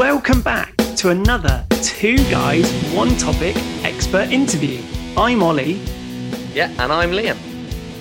Welcome 0.00 0.40
back 0.40 0.74
to 0.96 1.10
another 1.10 1.62
Two 1.82 2.16
Guys, 2.30 2.72
One 2.94 3.14
Topic 3.18 3.54
expert 3.84 4.30
interview. 4.30 4.82
I'm 5.14 5.42
Ollie. 5.42 5.74
Yeah, 6.54 6.70
and 6.78 6.90
I'm 6.90 7.10
Liam. 7.10 7.36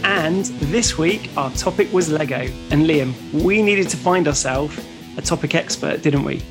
And 0.05 0.45
this 0.71 0.97
week, 0.97 1.29
our 1.35 1.51
topic 1.51 1.91
was 1.91 2.09
Lego. 2.09 2.49
And 2.71 2.85
Liam, 2.85 3.13
we 3.43 3.61
needed 3.61 3.89
to 3.89 3.97
find 3.97 4.29
ourselves 4.29 4.79
a 5.17 5.21
topic 5.21 5.55
expert, 5.55 6.01
didn't 6.01 6.23
we? 6.23 6.41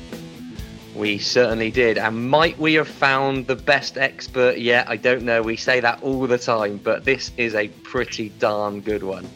We 0.93 1.17
certainly 1.17 1.71
did. 1.71 1.97
And 1.97 2.29
might 2.29 2.55
we 2.59 2.75
have 2.75 2.87
found 2.87 3.47
the 3.47 3.55
best 3.55 3.97
expert 3.97 4.59
yet? 4.59 4.87
I 4.87 4.97
don't 4.97 5.23
know. 5.23 5.41
We 5.41 5.55
say 5.55 5.79
that 5.79 6.03
all 6.03 6.27
the 6.27 6.37
time, 6.37 6.77
but 6.77 7.05
this 7.05 7.31
is 7.37 7.55
a 7.55 7.69
pretty 7.69 8.29
darn 8.37 8.81
good 8.81 9.01
one. 9.01 9.27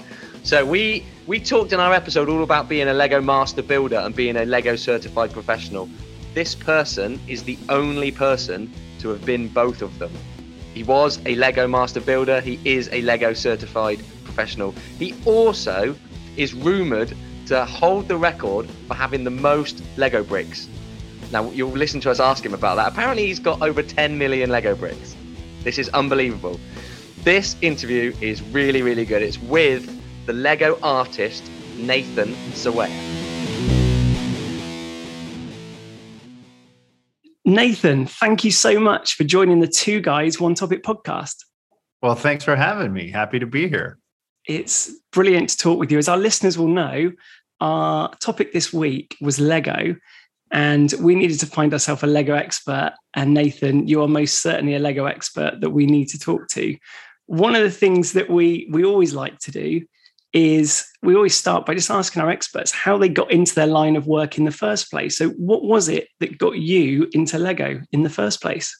So 0.43 0.65
we 0.65 1.05
we 1.25 1.39
talked 1.39 1.71
in 1.71 1.79
our 1.79 1.93
episode 1.93 2.27
all 2.27 2.43
about 2.43 2.67
being 2.67 2.89
a 2.89 2.93
Lego 2.93 3.21
master 3.21 3.61
builder 3.61 3.95
and 3.95 4.13
being 4.13 4.35
a 4.35 4.43
Lego 4.43 4.75
certified 4.75 5.31
professional. 5.31 5.89
This 6.33 6.53
person 6.53 7.17
is 7.29 7.43
the 7.43 7.57
only 7.69 8.11
person 8.11 8.69
to 8.99 9.07
have 9.07 9.23
been 9.23 9.47
both 9.47 9.81
of 9.81 9.97
them. 9.99 10.11
He 10.73 10.83
was 10.83 11.21
a 11.25 11.35
Lego 11.35 11.65
master 11.65 12.01
builder, 12.01 12.41
he 12.41 12.59
is 12.65 12.89
a 12.91 13.01
Lego 13.03 13.31
certified 13.31 14.03
professional. 14.25 14.75
He 14.99 15.15
also 15.23 15.95
is 16.35 16.53
rumored 16.53 17.15
to 17.45 17.63
hold 17.63 18.09
the 18.09 18.17
record 18.17 18.69
for 18.89 18.95
having 18.95 19.23
the 19.23 19.29
most 19.31 19.81
Lego 19.95 20.25
bricks. 20.25 20.67
Now, 21.31 21.51
you'll 21.51 21.71
listen 21.71 22.01
to 22.01 22.11
us 22.11 22.19
ask 22.19 22.45
him 22.45 22.53
about 22.53 22.75
that. 22.75 22.91
Apparently, 22.91 23.27
he's 23.27 23.39
got 23.39 23.61
over 23.61 23.81
10 23.81 24.17
million 24.17 24.49
Lego 24.49 24.75
bricks. 24.75 25.15
This 25.63 25.79
is 25.79 25.87
unbelievable. 25.89 26.59
This 27.19 27.55
interview 27.61 28.13
is 28.19 28.41
really, 28.41 28.81
really 28.81 29.05
good. 29.05 29.21
It's 29.21 29.39
with 29.39 30.02
the 30.25 30.33
Lego 30.33 30.79
artist 30.81 31.43
Nathan 31.77 32.33
Sawaya. 32.51 32.89
Nathan, 37.45 38.05
thank 38.05 38.45
you 38.45 38.51
so 38.51 38.79
much 38.79 39.15
for 39.15 39.25
joining 39.25 39.59
the 39.59 39.67
Two 39.67 39.99
Guys 39.99 40.39
One 40.39 40.55
Topic 40.55 40.81
podcast. 40.81 41.43
Well, 42.01 42.15
thanks 42.15 42.45
for 42.45 42.55
having 42.55 42.93
me. 42.93 43.11
Happy 43.11 43.37
to 43.37 43.45
be 43.45 43.67
here. 43.67 43.99
It's 44.47 44.91
brilliant 45.11 45.49
to 45.49 45.57
talk 45.57 45.77
with 45.77 45.91
you. 45.91 45.97
As 45.97 46.07
our 46.07 46.17
listeners 46.17 46.57
will 46.57 46.67
know, 46.67 47.11
our 47.59 48.13
topic 48.15 48.53
this 48.53 48.71
week 48.71 49.17
was 49.19 49.41
Lego, 49.41 49.95
and 50.51 50.93
we 51.01 51.15
needed 51.15 51.39
to 51.41 51.45
find 51.45 51.73
ourselves 51.73 52.03
a 52.03 52.07
Lego 52.07 52.33
expert. 52.33 52.93
And 53.13 53.33
Nathan, 53.33 53.87
you 53.89 54.01
are 54.01 54.07
most 54.07 54.41
certainly 54.41 54.75
a 54.75 54.79
Lego 54.79 55.05
expert 55.05 55.59
that 55.59 55.71
we 55.71 55.85
need 55.85 56.07
to 56.09 56.19
talk 56.19 56.47
to. 56.49 56.77
One 57.25 57.55
of 57.55 57.63
the 57.63 57.71
things 57.71 58.13
that 58.13 58.29
we 58.29 58.69
we 58.71 58.85
always 58.85 59.13
like 59.13 59.39
to 59.39 59.51
do 59.51 59.81
is 60.33 60.85
we 61.03 61.15
always 61.15 61.35
start 61.35 61.65
by 61.65 61.75
just 61.75 61.91
asking 61.91 62.21
our 62.21 62.29
experts 62.29 62.71
how 62.71 62.97
they 62.97 63.09
got 63.09 63.31
into 63.31 63.53
their 63.53 63.67
line 63.67 63.95
of 63.95 64.07
work 64.07 64.37
in 64.37 64.45
the 64.45 64.51
first 64.51 64.89
place. 64.89 65.17
So, 65.17 65.29
what 65.29 65.63
was 65.63 65.87
it 65.87 66.07
that 66.19 66.37
got 66.37 66.57
you 66.57 67.07
into 67.13 67.37
Lego 67.37 67.81
in 67.91 68.03
the 68.03 68.09
first 68.09 68.41
place? 68.41 68.75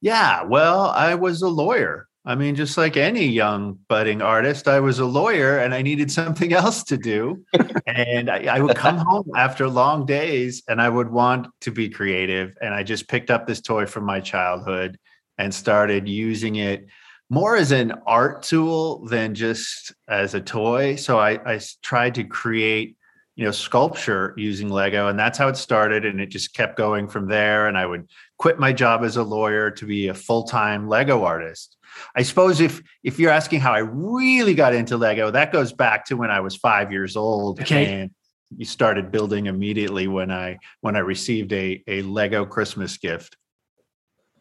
Yeah, 0.00 0.42
well, 0.42 0.86
I 0.90 1.14
was 1.14 1.42
a 1.42 1.48
lawyer. 1.48 2.08
I 2.26 2.34
mean, 2.34 2.54
just 2.56 2.78
like 2.78 2.96
any 2.96 3.26
young 3.26 3.78
budding 3.86 4.22
artist, 4.22 4.66
I 4.66 4.80
was 4.80 4.98
a 4.98 5.04
lawyer 5.04 5.58
and 5.58 5.74
I 5.74 5.82
needed 5.82 6.10
something 6.10 6.52
else 6.54 6.82
to 6.84 6.96
do. 6.96 7.44
and 7.86 8.30
I, 8.30 8.44
I, 8.56 8.60
would 8.60 8.76
come 8.76 8.96
home 8.96 9.30
after 9.36 9.68
long 9.68 10.06
days 10.06 10.62
and 10.66 10.80
I 10.80 10.88
would 10.88 11.10
want 11.10 11.48
to 11.62 11.70
be 11.70 11.90
creative. 11.90 12.56
And 12.62 12.72
I 12.72 12.82
just 12.82 13.08
picked 13.08 13.30
up 13.30 13.46
this 13.46 13.60
toy 13.60 13.84
from 13.84 14.04
my 14.04 14.20
childhood 14.20 14.98
and 15.36 15.54
started 15.54 16.08
using 16.08 16.56
it 16.56 16.86
more 17.30 17.56
as 17.56 17.72
an 17.72 17.92
art 18.06 18.42
tool 18.42 19.06
than 19.06 19.34
just 19.34 19.92
as 20.08 20.34
a 20.34 20.40
toy. 20.40 20.96
So 20.96 21.18
I, 21.18 21.54
I 21.54 21.60
tried 21.82 22.14
to 22.16 22.24
create, 22.24 22.96
you 23.36 23.44
know, 23.44 23.50
sculpture 23.50 24.34
using 24.36 24.68
Lego, 24.68 25.08
and 25.08 25.18
that's 25.18 25.38
how 25.38 25.48
it 25.48 25.56
started. 25.56 26.04
And 26.04 26.20
it 26.20 26.26
just 26.26 26.54
kept 26.54 26.76
going 26.76 27.08
from 27.08 27.26
there. 27.26 27.66
And 27.66 27.76
I 27.76 27.86
would 27.86 28.08
quit 28.38 28.58
my 28.58 28.72
job 28.72 29.04
as 29.04 29.16
a 29.16 29.22
lawyer 29.22 29.70
to 29.72 29.86
be 29.86 30.08
a 30.08 30.14
full 30.14 30.44
time 30.44 30.88
Lego 30.88 31.24
artist. 31.24 31.76
I 32.14 32.22
suppose 32.22 32.60
if 32.60 32.82
if 33.02 33.18
you're 33.18 33.30
asking 33.30 33.60
how 33.60 33.72
I 33.72 33.78
really 33.78 34.54
got 34.54 34.74
into 34.74 34.96
Lego, 34.96 35.30
that 35.30 35.52
goes 35.52 35.72
back 35.72 36.04
to 36.06 36.16
when 36.16 36.30
I 36.30 36.40
was 36.40 36.56
five 36.56 36.92
years 36.92 37.16
old. 37.16 37.60
Okay. 37.60 37.86
And 37.86 38.10
you 38.56 38.64
started 38.64 39.10
building 39.10 39.46
immediately 39.46 40.08
when 40.08 40.30
I 40.30 40.58
when 40.80 40.96
I 40.96 41.00
received 41.00 41.52
a 41.52 41.82
a 41.86 42.02
Lego 42.02 42.44
Christmas 42.44 42.98
gift. 42.98 43.36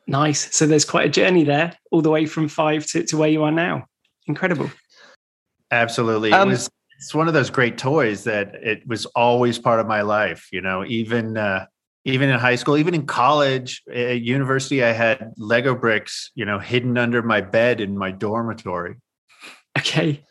Nice. 0.08 0.56
So 0.56 0.66
there's 0.66 0.86
quite 0.86 1.08
a 1.08 1.10
journey 1.10 1.44
there, 1.44 1.78
all 1.92 2.02
the 2.02 2.10
way 2.10 2.26
from 2.26 2.48
five 2.48 2.86
to, 2.88 3.04
to 3.06 3.18
where 3.18 3.30
you 3.30 3.44
are 3.44 3.52
now. 3.52 3.86
Incredible. 4.28 4.70
Absolutely. 5.72 6.32
Um, 6.32 6.50
it 6.50 6.52
was 6.52 6.70
it's 7.00 7.14
one 7.14 7.28
of 7.28 7.34
those 7.34 7.50
great 7.50 7.78
toys 7.78 8.24
that 8.24 8.56
it 8.56 8.88
was 8.88 9.06
always 9.08 9.60
part 9.60 9.80
of 9.80 9.88
my 9.88 10.02
life. 10.02 10.48
You 10.52 10.62
know, 10.62 10.86
even 10.86 11.38
uh, 11.38 11.66
even 12.06 12.30
in 12.30 12.40
high 12.40 12.56
school, 12.56 12.78
even 12.78 12.94
in 12.94 13.06
college, 13.06 13.82
at 13.94 14.22
university, 14.22 14.84
I 14.84 14.92
had 14.92 15.34
Lego 15.38 15.76
bricks, 15.76 16.32
you 16.36 16.46
know, 16.46 16.60
hidden 16.60 16.98
under 16.98 17.22
my 17.22 17.42
bed 17.42 17.82
in 17.82 17.98
my 17.98 18.12
dormitory. 18.12 18.96
Okay. 19.78 20.24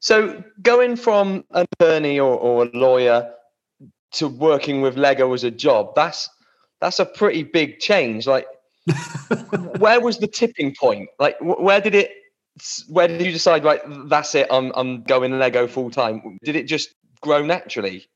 So 0.00 0.42
going 0.62 0.96
from 0.96 1.44
an 1.50 1.66
attorney 1.72 2.20
or, 2.20 2.38
or 2.38 2.64
a 2.64 2.70
lawyer 2.72 3.34
to 4.12 4.28
working 4.28 4.80
with 4.80 4.96
Lego 4.96 5.32
as 5.32 5.44
a 5.44 5.50
job, 5.50 5.94
that's 5.94 6.28
that's 6.80 7.00
a 7.00 7.06
pretty 7.06 7.42
big 7.42 7.80
change. 7.80 8.26
Like 8.26 8.46
where 9.78 10.00
was 10.00 10.18
the 10.18 10.26
tipping 10.26 10.74
point? 10.74 11.08
Like, 11.18 11.36
where 11.40 11.80
did 11.80 11.94
it? 11.94 12.12
Where 12.88 13.06
did 13.06 13.22
you 13.22 13.32
decide? 13.32 13.64
Right, 13.64 13.80
that's 14.08 14.34
it. 14.34 14.48
I'm 14.50 14.72
I'm 14.74 15.02
going 15.02 15.38
Lego 15.38 15.66
full 15.66 15.90
time. 15.90 16.38
Did 16.42 16.56
it 16.56 16.64
just 16.64 16.94
grow 17.20 17.44
naturally? 17.44 18.06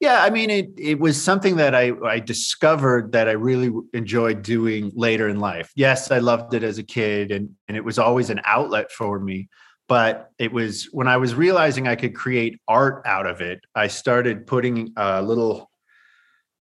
Yeah, 0.00 0.22
I 0.22 0.30
mean, 0.30 0.50
it 0.50 0.70
it 0.76 0.98
was 0.98 1.22
something 1.22 1.56
that 1.56 1.74
I 1.74 1.92
I 2.04 2.20
discovered 2.20 3.12
that 3.12 3.28
I 3.28 3.32
really 3.32 3.70
enjoyed 3.94 4.42
doing 4.42 4.92
later 4.94 5.28
in 5.28 5.40
life. 5.40 5.72
Yes, 5.74 6.10
I 6.10 6.18
loved 6.18 6.52
it 6.54 6.62
as 6.62 6.78
a 6.78 6.82
kid, 6.82 7.30
and 7.30 7.50
and 7.68 7.76
it 7.76 7.84
was 7.84 7.98
always 7.98 8.28
an 8.30 8.40
outlet 8.44 8.90
for 8.92 9.18
me. 9.18 9.48
But 9.88 10.32
it 10.38 10.52
was 10.52 10.88
when 10.92 11.08
I 11.08 11.16
was 11.16 11.34
realizing 11.34 11.88
I 11.88 11.96
could 11.96 12.14
create 12.14 12.60
art 12.68 13.02
out 13.06 13.26
of 13.26 13.40
it, 13.40 13.60
I 13.74 13.86
started 13.86 14.46
putting 14.46 14.92
a 14.96 15.22
little 15.22 15.70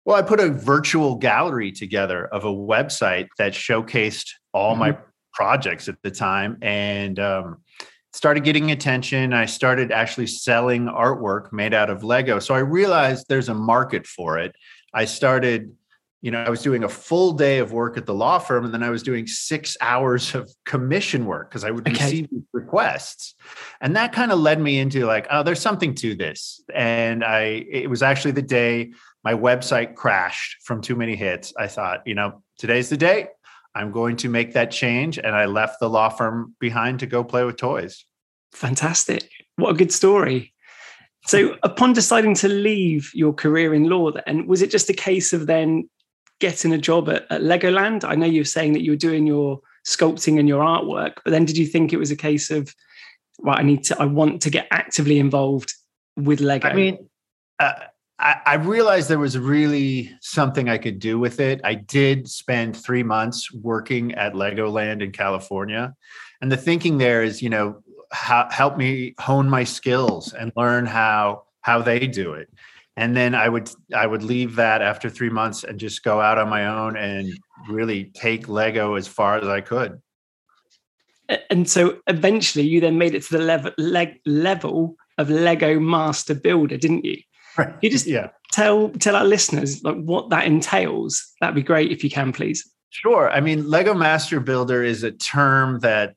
well, 0.06 0.18
I 0.18 0.22
put 0.22 0.40
a 0.40 0.50
virtual 0.50 1.16
gallery 1.16 1.72
together 1.72 2.26
of 2.28 2.44
a 2.44 2.52
website 2.52 3.28
that 3.38 3.54
showcased 3.54 4.30
all 4.54 4.72
mm-hmm. 4.72 4.80
my 4.80 4.98
projects 5.34 5.88
at 5.88 5.96
the 6.04 6.12
time 6.12 6.58
and 6.62 7.20
um, 7.20 7.58
started 8.14 8.44
getting 8.44 8.72
attention. 8.72 9.34
I 9.34 9.46
started 9.46 9.92
actually 9.92 10.28
selling 10.28 10.86
artwork 10.86 11.54
made 11.54 11.74
out 11.74 11.90
of 11.90 12.04
Lego. 12.04 12.40
So 12.40 12.54
I 12.54 12.60
realized 12.60 13.26
there's 13.30 13.50
a 13.50 13.54
market 13.54 14.08
for 14.08 14.38
it. 14.40 14.54
I 14.94 15.06
started, 15.06 15.76
you 16.22 16.30
know, 16.30 16.40
I 16.44 16.50
was 16.50 16.62
doing 16.62 16.84
a 16.84 16.90
full 16.90 17.34
day 17.34 17.58
of 17.58 17.74
work 17.74 17.98
at 17.98 18.06
the 18.06 18.14
law 18.14 18.38
firm 18.38 18.64
and 18.64 18.74
then 18.74 18.84
I 18.84 18.92
was 18.92 19.02
doing 19.02 19.26
six 19.26 19.76
hours 19.82 20.36
of 20.36 20.52
commission 20.66 21.26
work 21.26 21.50
because 21.50 21.64
I 21.64 21.72
would 21.72 21.88
okay. 21.88 22.04
receive 22.04 22.30
requests. 22.54 23.34
And 23.82 23.96
that 23.96 24.14
kind 24.14 24.32
of 24.32 24.40
led 24.40 24.62
me 24.62 24.78
into 24.78 25.06
like, 25.06 25.26
oh, 25.32 25.42
there's 25.42 25.60
something 25.60 25.96
to 25.96 26.14
this. 26.14 26.62
And 26.74 27.24
I, 27.24 27.66
it 27.70 27.90
was 27.90 28.04
actually 28.04 28.32
the 28.32 28.44
day 28.44 28.94
my 29.24 29.34
website 29.34 29.96
crashed 29.96 30.58
from 30.64 30.82
too 30.82 30.96
many 30.96 31.16
hits. 31.16 31.54
I 31.58 31.68
thought, 31.68 32.06
you 32.06 32.14
know, 32.14 32.44
today's 32.60 32.90
the 32.90 32.98
day. 32.98 33.30
I'm 33.74 33.92
going 33.92 34.18
to 34.18 34.30
make 34.30 34.54
that 34.54 34.70
change. 34.70 35.18
And 35.18 35.36
I 35.36 35.46
left 35.46 35.80
the 35.80 35.90
law 35.90 36.10
firm 36.10 36.56
behind 36.60 37.00
to 37.00 37.08
go 37.08 37.24
play 37.24 37.44
with 37.46 37.58
toys. 37.58 38.06
Fantastic. 38.52 39.28
What 39.56 39.72
a 39.72 39.78
good 39.78 39.92
story. 39.92 40.54
So, 41.28 41.56
upon 41.62 41.94
deciding 41.94 42.34
to 42.36 42.48
leave 42.48 43.12
your 43.14 43.32
career 43.32 43.76
in 43.76 43.84
law, 43.84 44.12
then 44.12 44.48
was 44.48 44.64
it 44.64 44.72
just 44.72 44.90
a 44.90 44.94
case 44.94 45.34
of 45.34 45.46
then 45.46 45.88
getting 46.42 46.74
a 46.74 46.78
job 46.78 47.10
at, 47.10 47.26
at 47.32 47.42
Legoland? 47.42 48.04
I 48.04 48.16
know 48.16 48.26
you're 48.26 48.44
saying 48.44 48.74
that 48.74 48.82
you 48.82 48.92
were 48.92 48.98
doing 48.98 49.26
your 49.26 49.62
sculpting 49.88 50.38
and 50.40 50.48
your 50.48 50.64
artwork, 50.64 51.14
but 51.24 51.32
then 51.32 51.46
did 51.46 51.58
you 51.58 51.66
think 51.66 51.94
it 51.94 51.98
was 51.98 52.12
a 52.12 52.16
case 52.16 52.52
of, 52.52 52.76
right, 53.40 53.60
I 53.60 53.64
need 53.64 53.84
to, 53.86 54.02
I 54.02 54.06
want 54.06 54.42
to 54.42 54.50
get 54.50 54.68
actively 54.72 55.20
involved 55.20 55.74
with 56.18 56.42
Lego? 56.42 56.68
I 56.68 56.74
mean, 56.74 57.08
uh, 57.60 57.74
I, 58.20 58.56
realized 58.56 59.10
there 59.10 59.18
was 59.18 59.36
really 59.38 60.12
something 60.22 60.70
I 60.70 60.78
could 60.78 61.00
do 61.00 61.18
with 61.18 61.40
it. 61.40 61.60
I 61.64 61.74
did 61.74 62.30
spend 62.30 62.78
three 62.78 63.02
months 63.02 63.52
working 63.52 64.14
at 64.14 64.34
Legoland 64.34 65.02
in 65.02 65.12
California. 65.12 65.96
And 66.40 66.52
the 66.52 66.58
thinking 66.58 67.00
there 67.00 67.24
is, 67.24 67.42
you 67.42 67.50
know, 67.50 67.82
help 68.12 68.78
me 68.78 69.16
hone 69.20 69.50
my 69.50 69.64
skills 69.64 70.34
and 70.34 70.52
learn 70.56 70.86
how 70.86 71.44
how 71.62 71.82
they 71.82 72.08
do 72.08 72.34
it. 72.34 72.50
And 72.98 73.16
then 73.16 73.34
I 73.36 73.48
would 73.48 73.70
I 73.96 74.06
would 74.06 74.24
leave 74.24 74.56
that 74.56 74.82
after 74.82 75.10
three 75.10 75.30
months 75.30 75.64
and 75.64 75.80
just 75.80 76.04
go 76.04 76.20
out 76.20 76.38
on 76.38 76.50
my 76.50 76.68
own 76.68 76.98
and 76.98 77.32
really 77.70 78.12
take 78.14 78.50
Lego 78.50 78.96
as 78.96 79.08
far 79.08 79.38
as 79.38 79.48
I 79.48 79.62
could. 79.62 80.02
And 81.50 81.70
so 81.70 81.98
eventually 82.08 82.66
you 82.66 82.82
then 82.82 82.98
made 82.98 83.16
it 83.16 83.24
to 83.24 83.38
the 83.38 83.44
level 83.44 83.72
leg, 83.78 84.20
level 84.26 84.96
of 85.18 85.30
Lego 85.30 85.80
Master 85.80 86.36
Builder, 86.36 86.78
didn't 86.78 87.06
you? 87.06 87.18
Right. 87.58 87.74
You 87.82 87.90
just 87.90 88.08
yeah. 88.08 88.30
tell 88.52 88.90
tell 88.90 89.16
our 89.16 89.26
listeners 89.26 89.82
like 89.84 89.96
what 89.96 90.30
that 90.30 90.46
entails. 90.46 91.26
That'd 91.40 91.56
be 91.56 91.64
great 91.64 91.92
if 91.92 92.04
you 92.04 92.10
can, 92.10 92.34
please. 92.34 92.70
Sure. 92.90 93.32
I 93.32 93.40
mean, 93.40 93.70
Lego 93.70 93.94
Master 93.94 94.42
Builder 94.42 94.84
is 94.84 95.04
a 95.04 95.12
term 95.12 95.80
that 95.80 96.16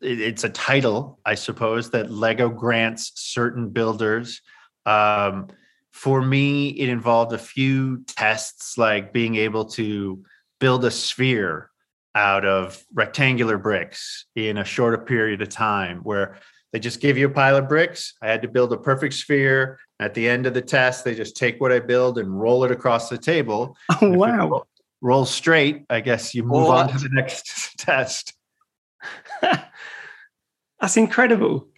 it's 0.00 0.42
a 0.42 0.48
title, 0.48 1.20
I 1.24 1.36
suppose, 1.36 1.90
that 1.90 2.10
Lego 2.10 2.48
grants 2.48 3.12
certain 3.14 3.70
builders. 3.70 4.40
Um, 4.84 5.48
for 5.92 6.22
me, 6.22 6.68
it 6.68 6.88
involved 6.88 7.32
a 7.32 7.38
few 7.38 8.02
tests 8.06 8.76
like 8.78 9.12
being 9.12 9.36
able 9.36 9.66
to 9.66 10.24
build 10.58 10.84
a 10.84 10.90
sphere 10.90 11.70
out 12.14 12.44
of 12.44 12.82
rectangular 12.92 13.58
bricks 13.58 14.26
in 14.34 14.58
a 14.58 14.64
shorter 14.64 14.98
period 14.98 15.40
of 15.42 15.48
time 15.48 16.00
where 16.00 16.38
they 16.72 16.78
just 16.78 17.00
give 17.00 17.18
you 17.18 17.26
a 17.26 17.30
pile 17.30 17.56
of 17.56 17.68
bricks. 17.68 18.14
I 18.22 18.28
had 18.28 18.42
to 18.42 18.48
build 18.48 18.72
a 18.72 18.78
perfect 18.78 19.14
sphere. 19.14 19.78
At 20.00 20.14
the 20.14 20.28
end 20.28 20.46
of 20.46 20.54
the 20.54 20.62
test, 20.62 21.04
they 21.04 21.14
just 21.14 21.36
take 21.36 21.60
what 21.60 21.70
I 21.70 21.78
build 21.78 22.18
and 22.18 22.40
roll 22.40 22.64
it 22.64 22.70
across 22.70 23.08
the 23.08 23.18
table. 23.18 23.76
Oh, 24.00 24.10
wow. 24.10 24.64
Roll 25.00 25.24
straight, 25.24 25.84
I 25.90 26.00
guess 26.00 26.34
you 26.34 26.44
move 26.44 26.68
what? 26.68 26.90
on 26.90 26.92
to 26.92 26.98
the 26.98 27.08
next 27.12 27.74
test. 27.78 28.34
That's 29.42 30.96
incredible. 30.96 31.68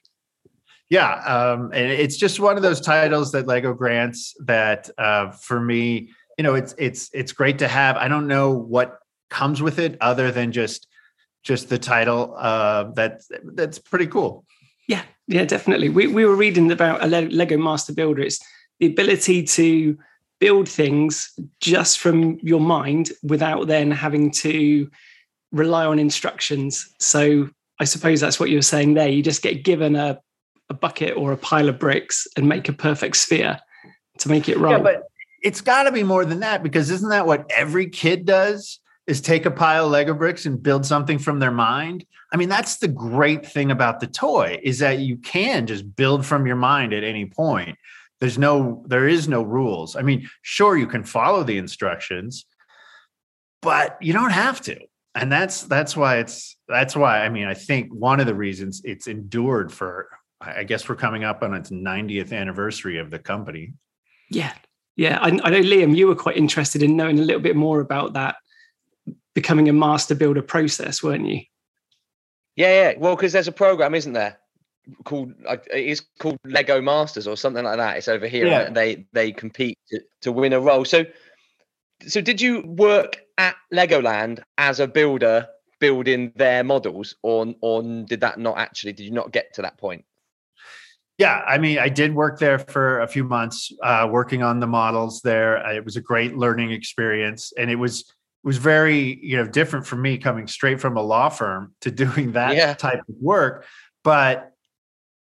Yeah, 0.95 1.15
um, 1.25 1.73
and 1.73 1.91
it's 1.91 2.17
just 2.17 2.39
one 2.39 2.57
of 2.57 2.63
those 2.63 2.81
titles 2.81 3.33
that 3.33 3.49
Lego 3.49 3.75
grants 3.75 4.33
that 4.45 4.89
uh, 4.97 5.33
for 5.33 5.59
me, 5.59 6.11
you 6.39 6.45
know, 6.45 6.55
it's 6.55 6.73
it's 6.79 7.11
it's 7.13 7.33
great 7.33 7.59
to 7.59 7.67
have. 7.67 7.97
I 7.97 8.07
don't 8.07 8.29
know 8.29 8.53
what 8.53 9.01
comes 9.29 9.61
with 9.61 9.81
it 9.81 9.99
other 10.01 10.31
than 10.31 10.53
just 10.53 10.87
just 11.43 11.69
the 11.69 11.81
title. 11.81 12.37
Uh, 12.39 12.93
that 12.93 13.23
that's 13.43 13.81
pretty 13.81 14.07
cool. 14.07 14.45
Yeah, 14.87 15.03
yeah, 15.27 15.45
definitely. 15.45 15.89
We 15.89 16.07
we 16.07 16.25
were 16.25 16.37
reading 16.37 16.71
about 16.71 17.03
a 17.03 17.09
Lego 17.09 17.59
Master 17.59 17.93
Builder. 17.93 18.23
It's 18.23 18.39
the 18.79 18.87
ability 18.87 19.43
to 19.43 19.99
build 20.39 20.69
things 20.69 21.33
just 21.59 21.99
from 21.99 22.39
your 22.41 22.61
mind 22.61 23.11
without 23.25 23.67
then 23.67 23.91
having 23.91 24.31
to 24.45 24.89
rely 25.51 25.87
on 25.87 25.99
instructions. 25.99 26.89
So 27.01 27.49
I 27.81 27.85
suppose 27.85 28.21
that's 28.21 28.39
what 28.39 28.49
you 28.49 28.59
were 28.59 28.63
saying 28.63 28.95
there. 28.95 29.09
You 29.09 29.25
just 29.25 29.43
get 29.43 29.65
given 29.65 29.97
a, 29.97 30.21
a 30.71 30.75
bucket 30.75 31.17
or 31.17 31.33
a 31.33 31.37
pile 31.37 31.69
of 31.69 31.79
bricks 31.79 32.27
and 32.37 32.49
make 32.49 32.69
a 32.69 32.73
perfect 32.73 33.17
sphere 33.17 33.59
to 34.19 34.29
make 34.29 34.49
it 34.49 34.59
right. 34.59 34.73
Yeah, 34.73 34.79
but 34.79 35.03
it's 35.43 35.61
got 35.61 35.85
to 35.85 35.93
be 35.93 36.03
more 36.03 36.25
than 36.25 36.41
that 36.41 36.63
because 36.63 36.91
isn't 36.91 37.11
that 37.11 37.27
what 37.27 37.51
every 37.55 37.89
kid 37.89 38.25
does? 38.25 38.81
Is 39.07 39.21
take 39.21 39.45
a 39.45 39.51
pile 39.51 39.85
of 39.85 39.93
Lego 39.93 40.15
bricks 40.15 40.47
and 40.47 40.63
build 40.63 40.87
something 40.87 41.19
from 41.19 41.39
their 41.39 41.51
mind. 41.51 42.07
I 42.33 42.39
mean, 42.39 42.49
that's 42.49 42.79
the 42.79 42.89
great 42.89 43.45
thing 43.45 43.71
about 43.71 44.01
the 44.01 44.07
toy 44.07 44.59
is 44.63 44.79
that 44.79 45.01
you 45.01 45.19
can 45.19 45.67
just 45.67 45.95
build 45.95 46.25
from 46.25 46.47
your 46.47 46.57
mind 46.57 46.95
at 46.95 47.05
any 47.05 47.27
point. 47.27 47.77
There's 48.21 48.39
no, 48.39 48.83
there 48.87 49.07
is 49.07 49.29
no 49.29 49.43
rules. 49.43 49.95
I 49.95 50.01
mean, 50.01 50.31
sure, 50.41 50.79
you 50.79 50.87
can 50.87 51.05
follow 51.05 51.43
the 51.43 51.59
instructions, 51.59 52.47
but 53.61 53.99
you 54.01 54.15
don't 54.15 54.31
have 54.31 54.63
to 54.63 54.79
and 55.15 55.31
that's 55.31 55.63
that's 55.63 55.97
why 55.97 56.19
it's 56.19 56.57
that's 56.69 56.97
why 56.97 57.25
i 57.25 57.29
mean 57.29 57.47
i 57.47 57.55
think 57.55 57.93
one 57.93 58.21
of 58.21 58.27
the 58.27 58.35
reasons 58.35 58.83
it's 58.85 59.07
endured 59.07 59.73
for 59.73 60.09
i 60.47 60.65
guess 60.65 60.89
we're 60.89 60.97
coming 60.97 61.25
up 61.25 61.43
on 61.43 61.55
its 61.55 61.71
90th 61.71 62.33
anniversary 62.33 62.99
of 62.99 63.11
the 63.11 63.19
company. 63.19 63.73
Yeah 64.31 64.55
yeah. 64.97 65.19
I, 65.21 65.29
I, 65.29 65.51
know 65.51 65.61
liam 65.61 65.97
you 65.97 66.07
were 66.07 66.15
quite 66.15 66.37
interested 66.37 66.83
in 66.83 66.97
knowing 66.97 67.19
a 67.19 67.23
little 67.23 67.43
bit 67.43 67.57
more 67.57 67.81
about 67.81 68.13
that 68.15 68.37
becoming 69.35 69.69
a 69.69 69.73
master 69.73 70.15
builder 70.15 70.43
process 70.43 71.03
weren't 71.03 71.27
you? 71.27 71.41
Yeah 72.57 72.93
yeah. 72.93 72.99
Well 72.99 73.17
because 73.17 73.33
there's 73.33 73.49
a 73.49 73.53
program 73.53 73.95
isn't 73.95 74.13
there 74.13 74.39
called 75.05 75.33
it's 75.71 76.03
called 76.19 76.39
lego 76.45 76.81
masters 76.81 77.27
or 77.27 77.37
something 77.37 77.65
like 77.65 77.79
that. 77.79 77.97
It's 77.97 78.09
over 78.09 78.27
here 78.27 78.47
yeah. 78.47 78.71
they 78.71 79.07
they 79.13 79.33
compete 79.33 79.79
to, 79.91 80.01
to 80.23 80.33
win 80.33 80.53
a 80.53 80.61
role. 80.61 80.85
So 80.85 81.05
so 82.07 82.21
did 82.21 82.41
you 82.41 82.63
work 82.63 83.23
at 83.39 83.57
Legoland 83.73 84.43
as 84.59 84.81
a 84.81 84.87
builder 84.87 85.49
building 85.81 86.33
their 86.37 86.63
models 86.63 87.17
or 87.23 87.55
or 87.61 87.83
did 87.83 88.21
that 88.21 88.39
not 88.39 88.59
actually 88.59 88.93
did 88.93 89.05
you 89.05 89.11
not 89.11 89.33
get 89.33 89.53
to 89.55 89.63
that 89.63 89.77
point 89.79 90.05
yeah 91.19 91.43
i 91.47 91.59
mean 91.59 91.79
i 91.79 91.89
did 91.89 92.15
work 92.15 92.39
there 92.39 92.59
for 92.59 93.01
a 93.01 93.07
few 93.07 93.25
months 93.25 93.73
uh, 93.83 94.09
working 94.11 94.43
on 94.43 94.61
the 94.61 94.67
models 94.67 95.21
there 95.23 95.57
it 95.73 95.85
was 95.85 95.97
a 95.97 96.01
great 96.01 96.37
learning 96.37 96.71
experience 96.71 97.53
and 97.59 97.71
it 97.71 97.77
was 97.77 98.01
it 98.01 98.47
was 98.47 98.59
very 98.59 99.19
you 99.23 99.37
know 99.37 99.47
different 99.47 99.87
for 99.87 99.97
me 99.97 100.19
coming 100.19 100.47
straight 100.47 100.81
from 100.81 100.97
a 100.97 101.03
law 101.03 101.29
firm 101.29 101.75
to 101.81 101.91
doing 102.05 102.33
that 102.33 102.55
yeah. 102.55 102.75
type 102.75 103.01
of 103.09 103.15
work 103.21 103.67
but 104.03 104.53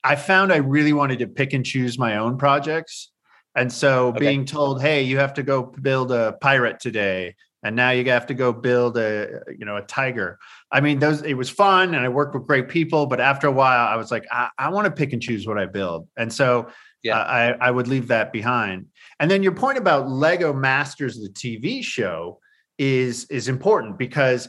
i 0.04 0.16
found 0.16 0.52
i 0.52 0.56
really 0.56 0.92
wanted 0.92 1.18
to 1.18 1.26
pick 1.26 1.52
and 1.52 1.64
choose 1.64 1.98
my 1.98 2.16
own 2.16 2.38
projects 2.38 3.12
and 3.54 3.72
so 3.72 4.08
okay. 4.08 4.20
being 4.20 4.44
told, 4.44 4.80
hey, 4.80 5.02
you 5.02 5.18
have 5.18 5.34
to 5.34 5.42
go 5.42 5.62
build 5.62 6.10
a 6.10 6.32
pirate 6.40 6.80
today, 6.80 7.36
and 7.62 7.76
now 7.76 7.90
you 7.90 8.04
have 8.10 8.26
to 8.26 8.34
go 8.34 8.52
build 8.52 8.98
a 8.98 9.40
you 9.56 9.64
know 9.64 9.76
a 9.76 9.82
tiger. 9.82 10.38
I 10.70 10.80
mean, 10.80 10.98
those 10.98 11.22
it 11.22 11.34
was 11.34 11.50
fun 11.50 11.94
and 11.94 12.04
I 12.04 12.08
worked 12.08 12.34
with 12.34 12.46
great 12.46 12.68
people, 12.68 13.06
but 13.06 13.20
after 13.20 13.46
a 13.46 13.52
while, 13.52 13.86
I 13.86 13.96
was 13.96 14.10
like, 14.10 14.24
I, 14.30 14.48
I 14.58 14.68
want 14.70 14.86
to 14.86 14.90
pick 14.90 15.12
and 15.12 15.22
choose 15.22 15.46
what 15.46 15.58
I 15.58 15.66
build. 15.66 16.08
And 16.16 16.32
so 16.32 16.68
yeah. 17.02 17.18
Uh, 17.18 17.24
I, 17.60 17.68
I 17.68 17.70
would 17.70 17.88
leave 17.88 18.08
that 18.08 18.32
behind. 18.32 18.86
And 19.18 19.30
then 19.30 19.42
your 19.42 19.52
point 19.52 19.78
about 19.78 20.08
Lego 20.08 20.52
Masters, 20.52 21.18
the 21.18 21.28
TV 21.28 21.82
show, 21.82 22.38
is 22.78 23.26
is 23.26 23.48
important 23.48 23.98
because 23.98 24.48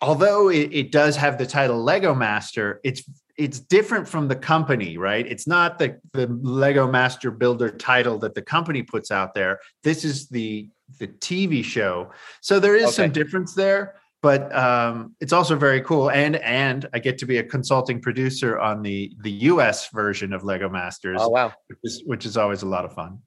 although 0.00 0.48
it, 0.48 0.72
it, 0.72 0.90
does 0.90 1.16
have 1.16 1.38
the 1.38 1.46
title 1.46 1.82
Lego 1.82 2.14
Master, 2.14 2.80
it's 2.82 3.02
it's 3.36 3.60
different 3.60 4.08
from 4.08 4.28
the 4.28 4.36
company, 4.36 4.96
right? 4.96 5.26
It's 5.26 5.46
not 5.46 5.78
the 5.78 5.98
the 6.12 6.26
Lego 6.26 6.90
Master 6.90 7.30
Builder 7.30 7.70
title 7.70 8.18
that 8.20 8.34
the 8.34 8.42
company 8.42 8.82
puts 8.82 9.10
out 9.10 9.34
there. 9.34 9.58
This 9.82 10.04
is 10.04 10.28
the 10.28 10.68
the 10.98 11.08
TV 11.08 11.64
show, 11.64 12.10
so 12.40 12.60
there 12.60 12.76
is 12.76 12.84
okay. 12.84 12.92
some 12.92 13.12
difference 13.12 13.54
there. 13.54 13.96
But 14.22 14.54
um, 14.54 15.16
it's 15.20 15.32
also 15.32 15.56
very 15.56 15.80
cool, 15.80 16.08
and 16.10 16.36
and 16.36 16.88
I 16.94 17.00
get 17.00 17.18
to 17.18 17.26
be 17.26 17.38
a 17.38 17.42
consulting 17.42 18.00
producer 18.00 18.58
on 18.58 18.82
the 18.82 19.12
the 19.22 19.32
U.S. 19.32 19.88
version 19.88 20.32
of 20.32 20.44
Lego 20.44 20.68
Masters. 20.68 21.18
Oh 21.20 21.28
wow, 21.28 21.52
which 21.66 21.78
is, 21.82 22.02
which 22.06 22.24
is 22.24 22.36
always 22.36 22.62
a 22.62 22.66
lot 22.66 22.84
of 22.84 22.92
fun. 22.94 23.18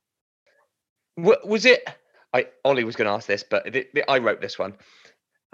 Was 1.17 1.65
it? 1.65 1.85
I 2.33 2.47
Ollie 2.63 2.85
was 2.85 2.95
going 2.95 3.07
to 3.07 3.13
ask 3.13 3.27
this, 3.27 3.43
but 3.43 3.65
the, 3.65 3.87
the, 3.93 4.09
I 4.09 4.19
wrote 4.19 4.39
this 4.39 4.57
one. 4.57 4.73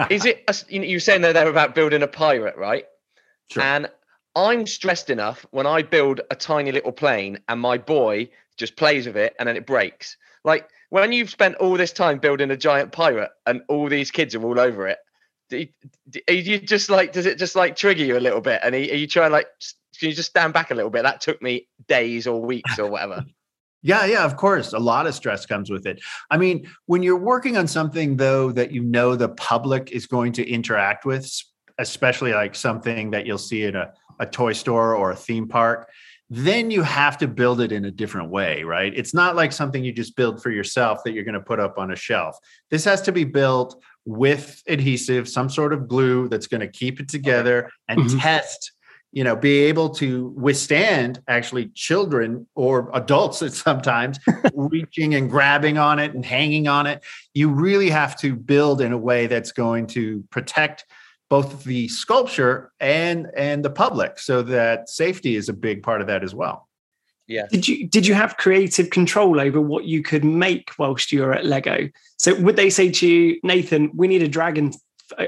Is 0.09 0.25
it? 0.25 0.43
A, 0.47 0.55
you, 0.69 0.83
you 0.83 0.95
were 0.97 0.99
saying 0.99 1.21
that 1.21 1.33
they're 1.33 1.49
about 1.49 1.73
building 1.73 2.03
a 2.03 2.07
pirate, 2.07 2.55
right? 2.55 2.85
Sure. 3.49 3.63
And 3.63 3.89
I'm 4.35 4.65
stressed 4.65 5.09
enough 5.09 5.45
when 5.51 5.67
I 5.67 5.81
build 5.81 6.21
a 6.29 6.35
tiny 6.35 6.71
little 6.71 6.91
plane 6.91 7.39
and 7.49 7.59
my 7.59 7.77
boy 7.77 8.29
just 8.57 8.75
plays 8.75 9.05
with 9.05 9.17
it 9.17 9.35
and 9.39 9.47
then 9.47 9.57
it 9.57 9.65
breaks. 9.65 10.17
Like 10.43 10.69
when 10.91 11.13
you've 11.13 11.29
spent 11.29 11.55
all 11.55 11.77
this 11.77 11.93
time 11.93 12.19
building 12.19 12.51
a 12.51 12.57
giant 12.57 12.91
pirate 12.91 13.31
and 13.45 13.61
all 13.69 13.87
these 13.87 14.11
kids 14.11 14.35
are 14.35 14.43
all 14.43 14.59
over 14.59 14.87
it, 14.87 14.97
do 15.49 15.59
you, 15.59 15.67
do 16.05 16.33
you 16.33 16.59
just 16.59 16.89
like, 16.89 17.13
does 17.13 17.25
it 17.25 17.37
just 17.37 17.55
like 17.55 17.77
trigger 17.77 18.03
you 18.03 18.17
a 18.17 18.19
little 18.19 18.41
bit? 18.41 18.59
And 18.61 18.75
are 18.75 18.77
you 18.77 19.07
trying 19.07 19.31
like, 19.31 19.47
can 19.97 20.09
you 20.09 20.15
just 20.15 20.29
stand 20.29 20.53
back 20.53 20.69
a 20.69 20.75
little 20.75 20.91
bit? 20.91 21.03
That 21.03 21.21
took 21.21 21.41
me 21.41 21.69
days 21.87 22.27
or 22.27 22.41
weeks 22.41 22.77
or 22.77 22.87
whatever. 22.87 23.25
Yeah, 23.83 24.05
yeah, 24.05 24.23
of 24.23 24.37
course. 24.37 24.73
A 24.73 24.77
lot 24.77 25.07
of 25.07 25.15
stress 25.15 25.47
comes 25.47 25.71
with 25.71 25.87
it. 25.87 25.99
I 26.29 26.37
mean, 26.37 26.69
when 26.85 27.01
you're 27.01 27.17
working 27.17 27.57
on 27.57 27.67
something 27.67 28.15
though 28.15 28.51
that 28.51 28.71
you 28.71 28.83
know 28.83 29.15
the 29.15 29.29
public 29.29 29.89
is 29.91 30.05
going 30.05 30.33
to 30.33 30.47
interact 30.47 31.03
with, 31.03 31.27
especially 31.79 32.31
like 32.31 32.53
something 32.53 33.09
that 33.09 33.25
you'll 33.25 33.39
see 33.39 33.63
in 33.63 33.75
a 33.75 33.91
a 34.21 34.25
toy 34.27 34.53
store 34.53 34.95
or 34.95 35.11
a 35.11 35.15
theme 35.15 35.47
park, 35.47 35.89
then 36.33 36.71
you 36.71 36.81
have 36.81 37.17
to 37.17 37.27
build 37.27 37.59
it 37.59 37.73
in 37.73 37.83
a 37.83 37.91
different 37.91 38.29
way, 38.29 38.63
right? 38.63 38.93
It's 38.95 39.13
not 39.13 39.35
like 39.35 39.51
something 39.51 39.83
you 39.83 39.91
just 39.91 40.15
build 40.15 40.41
for 40.41 40.49
yourself 40.49 41.03
that 41.03 41.11
you're 41.11 41.25
going 41.25 41.33
to 41.33 41.41
put 41.41 41.59
up 41.59 41.77
on 41.77 41.91
a 41.91 41.95
shelf. 41.95 42.37
This 42.69 42.85
has 42.85 43.01
to 43.01 43.11
be 43.11 43.25
built 43.25 43.83
with 44.05 44.63
adhesive, 44.65 45.27
some 45.27 45.49
sort 45.49 45.73
of 45.73 45.89
glue 45.89 46.29
that's 46.29 46.47
going 46.47 46.61
to 46.61 46.69
keep 46.69 47.01
it 47.01 47.09
together 47.09 47.69
and 47.89 47.99
mm-hmm. 47.99 48.17
test 48.17 48.71
you 49.11 49.25
know 49.25 49.35
be 49.35 49.63
able 49.63 49.89
to 49.89 50.33
withstand 50.37 51.21
actually 51.27 51.67
children 51.75 52.47
or 52.55 52.89
adults 52.93 53.43
sometimes 53.61 54.17
reaching 54.53 55.15
and 55.15 55.29
grabbing 55.29 55.77
on 55.77 55.99
it 55.99 56.13
and 56.13 56.25
hanging 56.25 56.69
on 56.69 56.87
it 56.87 57.03
you 57.33 57.49
really 57.49 57.89
have 57.89 58.17
to 58.17 58.37
build 58.37 58.79
in 58.79 58.93
a 58.93 58.97
way 58.97 59.27
that's 59.27 59.51
going 59.51 59.85
to 59.85 60.23
protect 60.29 60.85
both 61.31 61.63
the 61.63 61.87
sculpture 61.87 62.73
and 62.81 63.31
and 63.37 63.63
the 63.63 63.69
public 63.69 64.19
so 64.19 64.41
that 64.41 64.89
safety 64.89 65.37
is 65.37 65.47
a 65.47 65.53
big 65.53 65.81
part 65.81 66.01
of 66.01 66.07
that 66.07 66.25
as 66.25 66.35
well. 66.35 66.67
Yeah. 67.25 67.45
Did 67.49 67.69
you 67.69 67.87
did 67.87 68.05
you 68.05 68.13
have 68.13 68.35
creative 68.35 68.89
control 68.89 69.39
over 69.39 69.61
what 69.61 69.85
you 69.85 70.03
could 70.03 70.25
make 70.25 70.71
whilst 70.77 71.13
you 71.13 71.21
were 71.21 71.33
at 71.33 71.45
lego? 71.45 71.87
So 72.17 72.37
would 72.41 72.57
they 72.57 72.69
say 72.69 72.91
to 72.91 73.07
you 73.07 73.39
nathan 73.43 73.91
we 73.95 74.09
need 74.09 74.21
a 74.21 74.27
dragon 74.27 74.73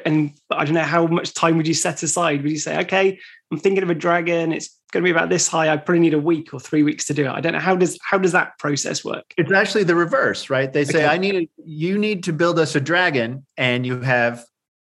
and 0.05 0.31
i 0.50 0.63
don't 0.63 0.75
know 0.75 0.81
how 0.81 1.07
much 1.07 1.33
time 1.33 1.55
would 1.55 1.67
you 1.67 1.74
set 1.74 2.03
aside? 2.03 2.43
Would 2.43 2.51
you 2.51 2.60
say 2.60 2.79
okay 2.79 3.17
i'm 3.50 3.57
thinking 3.57 3.83
of 3.83 3.89
a 3.89 3.95
dragon 3.95 4.51
it's 4.51 4.77
going 4.91 5.03
to 5.03 5.07
be 5.07 5.12
about 5.17 5.29
this 5.29 5.48
high 5.48 5.69
i 5.69 5.77
probably 5.77 6.00
need 6.00 6.13
a 6.13 6.19
week 6.19 6.53
or 6.53 6.60
three 6.60 6.83
weeks 6.83 7.05
to 7.05 7.13
do 7.13 7.24
it. 7.25 7.29
I 7.29 7.39
don't 7.39 7.53
know 7.53 7.60
how 7.60 7.77
does 7.77 7.98
how 8.01 8.17
does 8.17 8.33
that 8.33 8.57
process 8.60 9.05
work? 9.05 9.33
It's 9.38 9.53
actually 9.53 9.86
the 9.86 9.95
reverse 9.95 10.50
right? 10.50 10.72
They 10.74 10.83
say 10.83 11.05
okay. 11.05 11.15
i 11.15 11.17
need 11.17 11.50
you 11.63 11.98
need 11.98 12.25
to 12.25 12.33
build 12.33 12.60
us 12.60 12.75
a 12.75 12.81
dragon 12.81 13.45
and 13.55 13.86
you 13.86 14.01
have 14.01 14.43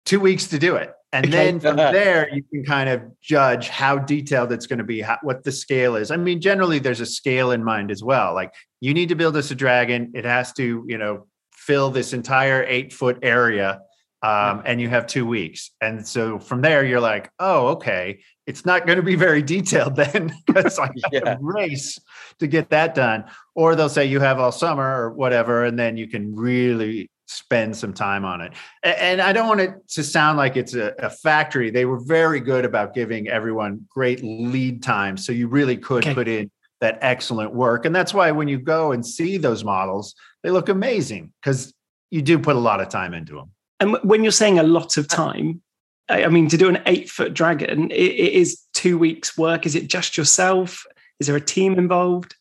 two 0.05 0.19
weeks 0.19 0.47
to 0.47 0.59
do 0.59 0.75
it. 0.75 0.94
And 1.23 1.31
then 1.33 1.59
from 1.59 1.75
there, 1.99 2.33
you 2.33 2.43
can 2.43 2.63
kind 2.65 2.89
of 2.89 3.01
judge 3.21 3.69
how 3.69 3.97
detailed 3.97 4.51
it's 4.51 4.67
going 4.67 4.79
to 4.79 4.85
be, 4.85 5.01
how, 5.01 5.17
what 5.23 5.43
the 5.43 5.51
scale 5.51 5.95
is. 5.95 6.11
I 6.11 6.17
mean, 6.17 6.41
generally, 6.41 6.79
there's 6.79 7.01
a 7.01 7.05
scale 7.05 7.51
in 7.51 7.63
mind 7.63 7.91
as 7.91 8.03
well. 8.03 8.33
Like 8.33 8.53
you 8.81 8.93
need 8.93 9.09
to 9.09 9.15
build 9.15 9.35
us 9.37 9.51
a 9.51 9.55
dragon. 9.55 10.11
It 10.15 10.25
has 10.25 10.53
to, 10.53 10.83
you 10.87 10.97
know, 10.97 11.27
fill 11.53 11.89
this 11.89 12.13
entire 12.13 12.63
eight 12.63 12.93
foot 12.93 13.19
area. 13.23 13.79
um, 14.23 14.63
and 14.65 14.81
you 14.81 14.89
have 14.89 15.05
two 15.05 15.25
weeks. 15.25 15.69
And 15.81 16.07
so 16.07 16.39
from 16.39 16.61
there, 16.61 16.83
you're 16.83 16.99
like, 16.99 17.29
oh, 17.39 17.67
okay, 17.75 18.19
it's 18.47 18.65
not 18.65 18.87
going 18.87 18.97
to 18.97 19.03
be 19.03 19.15
very 19.15 19.43
detailed 19.43 19.95
then 20.03 20.33
because 20.47 20.79
I 20.79 20.85
have 20.85 20.93
Yeah. 21.11 21.33
a 21.33 21.37
race 21.39 21.99
to 22.39 22.47
get 22.47 22.69
that 22.71 22.95
done. 22.95 23.25
Or 23.55 23.75
they'll 23.75 23.89
say 23.89 24.05
you 24.05 24.19
have 24.21 24.39
all 24.39 24.51
summer 24.51 24.83
or 25.01 25.11
whatever, 25.13 25.63
and 25.65 25.77
then 25.77 25.95
you 25.97 26.07
can 26.07 26.35
really 26.35 27.09
spend 27.27 27.75
some 27.75 27.93
time 27.93 28.25
on 28.25 28.41
it. 28.41 28.53
And 28.83 29.21
I 29.21 29.33
don't 29.33 29.47
want 29.47 29.61
it 29.61 29.87
to 29.89 30.03
sound 30.03 30.37
like 30.37 30.55
it's 30.57 30.75
a, 30.75 30.93
a 30.99 31.09
factory. 31.09 31.69
They 31.69 31.85
were 31.85 31.99
very 31.99 32.39
good 32.39 32.65
about 32.65 32.93
giving 32.93 33.27
everyone 33.27 33.85
great 33.89 34.23
lead 34.23 34.83
time. 34.83 35.17
So 35.17 35.31
you 35.31 35.47
really 35.47 35.77
could 35.77 36.03
Okay. 36.03 36.13
put 36.13 36.27
in 36.27 36.51
that 36.81 36.99
excellent 37.01 37.53
work. 37.53 37.85
And 37.85 37.95
that's 37.95 38.13
why 38.13 38.31
when 38.31 38.47
you 38.47 38.59
go 38.59 38.91
and 38.91 39.05
see 39.05 39.37
those 39.37 39.63
models, 39.63 40.13
they 40.43 40.51
look 40.51 40.69
amazing 40.69 41.31
because 41.41 41.73
you 42.11 42.21
do 42.21 42.37
put 42.37 42.55
a 42.55 42.59
lot 42.59 42.79
of 42.81 42.89
time 42.89 43.13
into 43.13 43.35
them. 43.35 43.51
And 43.79 43.97
when 44.03 44.23
you're 44.23 44.31
saying 44.31 44.59
a 44.59 44.63
lot 44.63 44.97
of 44.97 45.07
time, 45.07 45.61
I 46.09 46.25
I 46.25 46.27
mean, 46.27 46.47
to 46.49 46.57
do 46.57 46.69
an 46.69 46.81
eight 46.85 47.09
foot 47.09 47.33
dragon, 47.33 47.89
it, 47.91 47.95
it 47.95 48.33
is 48.33 48.61
two 48.73 48.97
weeks' 48.97 49.37
work. 49.37 49.65
Is 49.65 49.75
it 49.75 49.87
just 49.87 50.15
yourself? 50.17 50.85
Is 51.19 51.27
there 51.27 51.35
a 51.35 51.41
team 51.41 51.77
involved? 51.79 52.35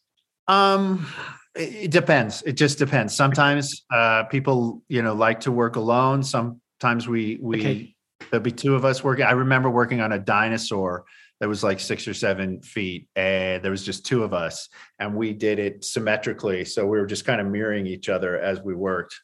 Um, 0.49 1.07
it, 1.55 1.75
it 1.85 1.91
depends. 1.91 2.43
It 2.43 2.53
just 2.53 2.79
depends. 2.79 3.15
Sometimes 3.15 3.85
uh, 3.93 4.25
people, 4.25 4.83
you 4.89 5.03
know, 5.03 5.15
like 5.15 5.41
to 5.41 5.53
work 5.53 5.77
alone. 5.77 6.23
Sometimes 6.23 7.09
we 7.09 7.39
we 7.41 7.61
Okay. 7.61 7.97
there'll 8.31 8.43
be 8.43 8.51
two 8.51 8.75
of 8.75 8.85
us 8.85 9.05
working. 9.05 9.25
I 9.25 9.33
remember 9.33 9.71
working 9.71 10.01
on 10.01 10.13
a 10.13 10.19
dinosaur 10.19 11.05
that 11.41 11.49
was 11.49 11.65
like 11.65 11.81
six 11.81 12.07
or 12.07 12.15
seven 12.15 12.63
feet, 12.63 13.09
and 13.17 13.63
there 13.63 13.71
was 13.71 13.85
just 13.85 14.07
two 14.07 14.23
of 14.23 14.33
us, 14.33 14.69
and 14.99 15.15
we 15.15 15.33
did 15.33 15.59
it 15.59 15.85
symmetrically. 15.85 16.65
So 16.65 16.87
we 16.87 16.99
were 16.99 17.07
just 17.07 17.25
kind 17.25 17.41
of 17.41 17.47
mirroring 17.47 17.87
each 17.87 18.09
other 18.09 18.39
as 18.39 18.61
we 18.63 18.75
worked, 18.75 19.21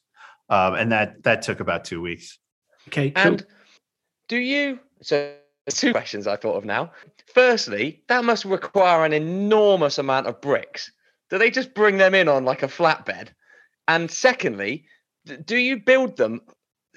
um, 0.48 0.74
and 0.74 0.92
that 0.92 1.22
that 1.22 1.42
took 1.42 1.60
about 1.60 1.84
two 1.84 2.00
weeks. 2.00 2.38
Okay, 2.88 3.10
cool. 3.10 3.32
And 3.32 3.46
do 4.28 4.36
you? 4.36 4.80
So 5.02 5.34
two 5.68 5.92
questions 5.92 6.26
I 6.26 6.36
thought 6.36 6.56
of 6.56 6.64
now. 6.64 6.92
Firstly, 7.32 8.02
that 8.08 8.24
must 8.24 8.44
require 8.44 9.04
an 9.04 9.12
enormous 9.12 9.98
amount 9.98 10.26
of 10.26 10.40
bricks. 10.40 10.90
Do 11.30 11.38
they 11.38 11.50
just 11.50 11.74
bring 11.74 11.96
them 11.96 12.14
in 12.14 12.28
on 12.28 12.44
like 12.44 12.62
a 12.62 12.68
flatbed? 12.68 13.28
And 13.88 14.10
secondly, 14.10 14.84
do 15.44 15.56
you 15.56 15.78
build 15.78 16.16
them? 16.16 16.40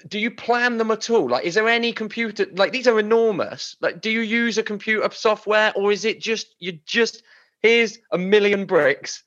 Do 0.08 0.18
you 0.18 0.30
plan 0.30 0.76
them 0.76 0.90
at 0.90 1.08
all? 1.08 1.28
Like, 1.28 1.44
is 1.44 1.54
there 1.54 1.68
any 1.68 1.92
computer? 1.92 2.46
Like, 2.52 2.72
these 2.72 2.88
are 2.88 2.98
enormous. 2.98 3.76
Like, 3.80 4.00
do 4.00 4.10
you 4.10 4.20
use 4.20 4.58
a 4.58 4.62
computer 4.62 5.08
software, 5.12 5.72
or 5.76 5.92
is 5.92 6.04
it 6.04 6.20
just 6.20 6.54
you 6.58 6.72
just 6.84 7.22
here's 7.62 7.98
a 8.12 8.18
million 8.18 8.66
bricks 8.66 9.22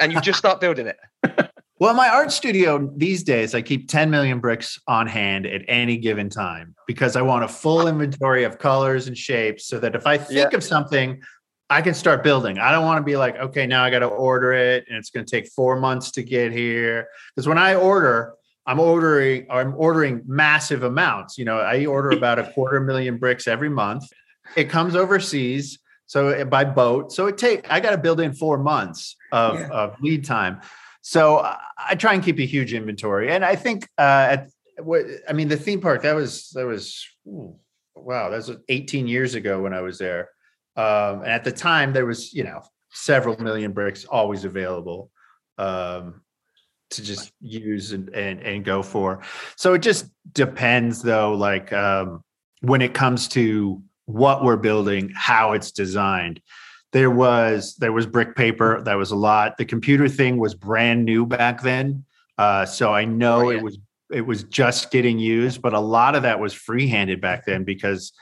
and 0.00 0.12
you 0.12 0.20
just 0.20 0.38
start 0.38 0.60
building 0.60 0.86
it? 0.86 1.50
Well, 1.82 1.94
my 1.94 2.08
art 2.08 2.30
studio 2.30 2.88
these 2.96 3.24
days, 3.24 3.56
I 3.56 3.60
keep 3.60 3.88
10 3.88 4.08
million 4.08 4.38
bricks 4.38 4.78
on 4.86 5.08
hand 5.08 5.46
at 5.46 5.62
any 5.66 5.96
given 5.96 6.30
time 6.30 6.76
because 6.86 7.16
I 7.16 7.22
want 7.22 7.42
a 7.42 7.48
full 7.48 7.88
inventory 7.88 8.44
of 8.44 8.60
colors 8.60 9.08
and 9.08 9.18
shapes 9.18 9.66
so 9.66 9.80
that 9.80 9.96
if 9.96 10.06
I 10.06 10.16
think 10.16 10.52
of 10.52 10.62
something, 10.62 11.20
I 11.72 11.80
can 11.80 11.94
start 11.94 12.22
building. 12.22 12.58
I 12.58 12.70
don't 12.70 12.84
want 12.84 12.98
to 12.98 13.02
be 13.02 13.16
like, 13.16 13.36
okay, 13.36 13.66
now 13.66 13.82
I 13.82 13.90
got 13.90 14.00
to 14.00 14.06
order 14.06 14.52
it 14.52 14.84
and 14.88 14.96
it's 14.98 15.08
going 15.10 15.24
to 15.24 15.30
take 15.30 15.48
four 15.48 15.80
months 15.80 16.10
to 16.12 16.22
get 16.22 16.52
here. 16.52 17.08
Because 17.34 17.48
when 17.48 17.56
I 17.56 17.74
order, 17.74 18.34
I'm 18.66 18.78
ordering, 18.78 19.46
I'm 19.50 19.74
ordering 19.76 20.22
massive 20.26 20.82
amounts. 20.82 21.38
You 21.38 21.46
know, 21.46 21.58
I 21.58 21.86
order 21.86 22.10
about 22.20 22.38
a 22.38 22.52
quarter 22.52 22.78
million 22.80 23.16
bricks 23.16 23.48
every 23.48 23.70
month. 23.70 24.04
It 24.54 24.68
comes 24.68 24.94
overseas, 24.94 25.78
so 26.06 26.44
by 26.44 26.64
boat. 26.64 27.10
So 27.12 27.26
it 27.26 27.38
take 27.38 27.70
I 27.72 27.80
got 27.80 27.92
to 27.92 27.98
build 27.98 28.20
in 28.20 28.34
four 28.34 28.58
months 28.58 29.16
of, 29.32 29.58
Yeah. 29.58 29.68
of 29.68 30.00
lead 30.02 30.24
time. 30.26 30.60
So 31.00 31.38
I- 31.78 31.94
try 31.94 32.12
and 32.14 32.22
keep 32.22 32.38
a 32.38 32.44
huge 32.46 32.74
inventory, 32.74 33.30
and 33.32 33.44
I 33.44 33.56
think 33.56 33.88
uh, 33.98 34.26
at 34.34 34.48
what 34.78 35.04
I 35.28 35.32
mean 35.32 35.48
the 35.48 35.56
theme 35.56 35.80
park 35.80 36.02
that 36.02 36.14
was 36.14 36.50
that 36.50 36.66
was 36.66 37.04
ooh, 37.26 37.56
wow 37.96 38.30
that 38.30 38.36
was 38.36 38.50
18 38.68 39.06
years 39.08 39.34
ago 39.34 39.60
when 39.62 39.72
I 39.74 39.80
was 39.80 39.98
there, 39.98 40.28
um, 40.76 41.20
and 41.22 41.28
at 41.28 41.44
the 41.44 41.52
time 41.52 41.92
there 41.92 42.06
was 42.06 42.32
you 42.32 42.44
know 42.44 42.62
several 42.90 43.40
million 43.40 43.72
bricks 43.72 44.04
always 44.04 44.44
available 44.44 45.10
um, 45.58 46.20
to 46.90 47.02
just 47.02 47.32
use 47.40 47.92
and, 47.92 48.08
and 48.10 48.40
and 48.40 48.64
go 48.64 48.82
for. 48.82 49.22
So 49.56 49.74
it 49.74 49.82
just 49.82 50.06
depends 50.32 51.02
though, 51.02 51.34
like 51.34 51.72
um, 51.72 52.22
when 52.60 52.82
it 52.82 52.94
comes 52.94 53.28
to 53.28 53.82
what 54.06 54.44
we're 54.44 54.56
building, 54.56 55.10
how 55.14 55.52
it's 55.52 55.70
designed 55.72 56.40
there 56.92 57.10
was 57.10 57.74
there 57.76 57.92
was 57.92 58.06
brick 58.06 58.36
paper 58.36 58.82
that 58.82 58.94
was 58.94 59.10
a 59.10 59.16
lot 59.16 59.56
the 59.56 59.64
computer 59.64 60.08
thing 60.08 60.36
was 60.38 60.54
brand 60.54 61.04
new 61.04 61.26
back 61.26 61.62
then 61.62 62.04
uh, 62.38 62.64
so 62.64 62.92
i 62.94 63.04
know 63.04 63.46
Oh, 63.46 63.50
yeah. 63.50 63.58
it 63.58 63.62
was 63.62 63.78
it 64.10 64.20
was 64.20 64.44
just 64.44 64.90
getting 64.90 65.18
used 65.18 65.62
but 65.62 65.72
a 65.72 65.80
lot 65.80 66.14
of 66.14 66.22
that 66.22 66.38
was 66.38 66.52
free-handed 66.52 67.20
back 67.20 67.46
then 67.46 67.64
because 67.64 68.12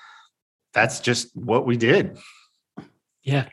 that's 0.73 1.01
just 1.01 1.35
what 1.37 1.67
we 1.67 1.77
did 1.77 2.17
Yeah. 3.23 3.49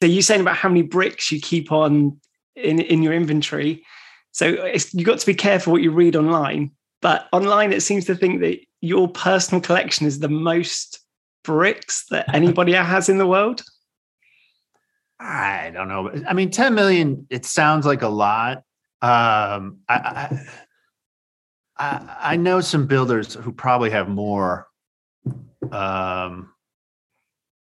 So 0.00 0.06
you're 0.06 0.22
saying 0.22 0.40
about 0.40 0.56
how 0.56 0.68
many 0.68 0.82
bricks 0.82 1.30
you 1.30 1.40
keep 1.40 1.70
on 1.72 2.20
in 2.56 2.80
in 2.80 3.02
your 3.02 3.12
inventory. 3.12 3.84
So 4.32 4.46
it's, 4.46 4.92
you 4.94 5.04
got 5.04 5.18
to 5.18 5.26
be 5.26 5.34
careful 5.34 5.72
what 5.72 5.82
you 5.82 5.90
read 5.90 6.16
online. 6.16 6.70
But 7.02 7.28
online, 7.32 7.72
it 7.72 7.82
seems 7.82 8.04
to 8.06 8.14
think 8.14 8.40
that 8.40 8.58
your 8.80 9.08
personal 9.08 9.60
collection 9.60 10.06
is 10.06 10.20
the 10.20 10.28
most 10.28 11.00
bricks 11.44 12.06
that 12.10 12.26
anybody 12.34 12.72
has 12.72 13.08
in 13.08 13.18
the 13.18 13.26
world. 13.26 13.62
i 15.20 15.70
don't 15.72 15.88
know 15.88 16.10
i 16.28 16.32
mean 16.32 16.50
10 16.50 16.74
million 16.74 17.26
it 17.30 17.44
sounds 17.44 17.86
like 17.86 18.02
a 18.02 18.08
lot 18.08 18.58
um, 19.02 19.78
I, 19.88 19.94
I 19.94 20.46
i 21.78 22.16
i 22.32 22.36
know 22.36 22.60
some 22.60 22.86
builders 22.86 23.34
who 23.34 23.52
probably 23.52 23.90
have 23.90 24.08
more 24.08 24.66
um 25.70 26.51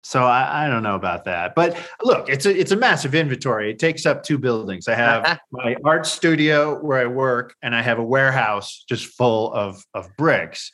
so 0.09 0.23
I, 0.23 0.65
I 0.65 0.67
don't 0.67 0.81
know 0.81 0.95
about 0.95 1.25
that 1.25 1.53
but 1.53 1.77
look 2.03 2.29
it's 2.29 2.45
a 2.47 2.59
it's 2.59 2.71
a 2.71 2.75
massive 2.75 3.13
inventory 3.13 3.69
it 3.69 3.77
takes 3.77 4.05
up 4.07 4.23
two 4.23 4.37
buildings 4.39 4.87
i 4.87 4.95
have 4.95 5.39
my 5.51 5.75
art 5.85 6.05
studio 6.07 6.79
where 6.83 6.99
i 6.99 7.05
work 7.05 7.55
and 7.61 7.75
i 7.75 7.81
have 7.81 7.99
a 7.99 8.03
warehouse 8.03 8.83
just 8.89 9.05
full 9.15 9.53
of 9.53 9.83
of 9.93 10.09
bricks 10.17 10.71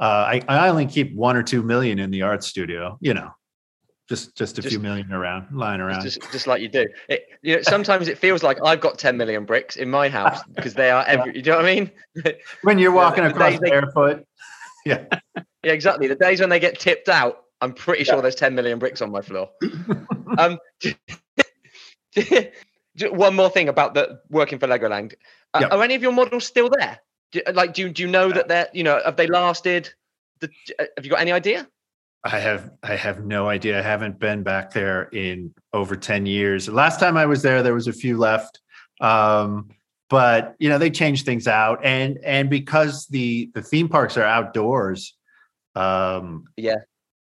uh 0.00 0.04
i, 0.32 0.42
I 0.48 0.68
only 0.68 0.86
keep 0.86 1.12
one 1.14 1.36
or 1.36 1.42
two 1.42 1.62
million 1.62 1.98
in 1.98 2.10
the 2.12 2.22
art 2.22 2.44
studio 2.44 2.96
you 3.00 3.14
know 3.14 3.30
just 4.08 4.36
just 4.36 4.58
a 4.58 4.62
Just- 4.62 4.72
few 4.72 4.78
million 4.80 5.12
around 5.12 5.48
lying 5.52 5.80
around 5.80 6.02
just 6.02 6.20
just 6.32 6.46
like 6.46 6.62
you 6.62 6.68
do. 6.68 6.86
It, 7.10 7.26
you 7.42 7.56
know, 7.56 7.62
sometimes 7.62 8.08
it 8.08 8.16
feels 8.16 8.42
like 8.42 8.58
I've 8.64 8.80
got 8.80 8.98
10 8.98 9.18
million 9.18 9.44
bricks 9.44 9.76
in 9.76 9.90
my 9.90 10.08
house 10.08 10.40
because 10.54 10.72
they 10.72 10.90
are 10.90 11.04
every. 11.06 11.36
You 11.36 11.42
know 11.42 11.56
what 11.56 11.66
I 11.66 11.74
mean? 11.74 11.90
when 12.62 12.78
you're 12.78 12.90
walking 12.92 13.24
the 13.24 13.30
across 13.30 13.58
they- 13.60 13.68
barefoot 13.68 14.24
Yeah, 14.86 15.04
exactly. 15.62 16.06
The 16.06 16.14
days 16.14 16.40
when 16.40 16.48
they 16.48 16.58
get 16.58 16.80
tipped 16.80 17.10
out, 17.10 17.44
I'm 17.60 17.72
pretty 17.72 18.04
sure 18.04 18.22
there's 18.22 18.34
10 18.34 18.54
million 18.54 18.78
bricks 18.78 19.02
on 19.02 19.10
my 19.10 19.20
floor. 19.20 19.50
um, 20.38 20.58
one 23.10 23.34
more 23.34 23.50
thing 23.50 23.68
about 23.68 23.94
the 23.94 24.20
working 24.30 24.58
for 24.58 24.66
Legoland. 24.66 25.14
Uh, 25.54 25.60
Yeah. 25.62 25.68
Are 25.68 25.82
any 25.82 25.94
of 25.94 26.02
your 26.02 26.12
models 26.12 26.46
still 26.46 26.68
there? 26.68 27.00
Do, 27.32 27.40
like, 27.52 27.74
do, 27.74 27.88
do 27.88 28.02
you 28.02 28.08
know 28.08 28.30
that 28.30 28.48
they're, 28.48 28.68
you 28.72 28.84
know, 28.84 29.00
have 29.04 29.16
they 29.16 29.26
lasted? 29.26 29.92
The, 30.40 30.48
uh, 30.78 30.84
have 30.96 31.04
you 31.04 31.10
got 31.10 31.20
any 31.20 31.32
idea? 31.32 31.68
I 32.24 32.38
have 32.40 32.70
I 32.82 32.96
have 32.96 33.24
no 33.24 33.48
idea. 33.48 33.78
I 33.78 33.82
haven't 33.82 34.18
been 34.18 34.42
back 34.42 34.72
there 34.72 35.04
in 35.12 35.54
over 35.72 35.94
10 35.96 36.26
years. 36.26 36.68
Last 36.68 36.98
time 36.98 37.16
I 37.16 37.26
was 37.26 37.42
there, 37.42 37.62
there 37.62 37.74
was 37.74 37.86
a 37.86 37.92
few 37.92 38.18
left. 38.18 38.60
Um, 39.00 39.68
but 40.10 40.56
you 40.58 40.68
know, 40.68 40.78
they 40.78 40.90
changed 40.90 41.24
things 41.26 41.46
out. 41.46 41.84
And 41.84 42.18
and 42.24 42.50
because 42.50 43.06
the 43.06 43.50
the 43.54 43.62
theme 43.62 43.88
parks 43.88 44.16
are 44.16 44.24
outdoors, 44.24 45.16
um 45.76 46.44
Yeah. 46.56 46.76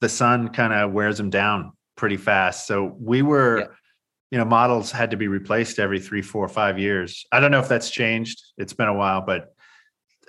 The 0.02 0.10
sun 0.10 0.50
kind 0.50 0.74
of 0.74 0.92
wears 0.92 1.18
them 1.18 1.30
down 1.30 1.72
pretty 1.96 2.18
fast. 2.18 2.68
So 2.68 2.96
we 3.00 3.22
were, 3.22 3.60
Yeah. 3.60 3.66
you 4.32 4.38
know, 4.40 4.46
models 4.46 4.92
had 4.92 5.12
to 5.12 5.18
be 5.18 5.28
replaced 5.28 5.80
every 5.80 6.00
three, 6.00 6.22
four, 6.24 6.48
five 6.50 6.78
years. 6.80 7.26
I 7.32 7.40
don't 7.40 7.52
know 7.52 7.60
if 7.60 7.70
that's 7.70 7.90
changed. 7.90 8.42
It's 8.58 8.74
been 8.74 8.88
a 8.88 8.94
while, 8.94 9.22
but 9.22 9.54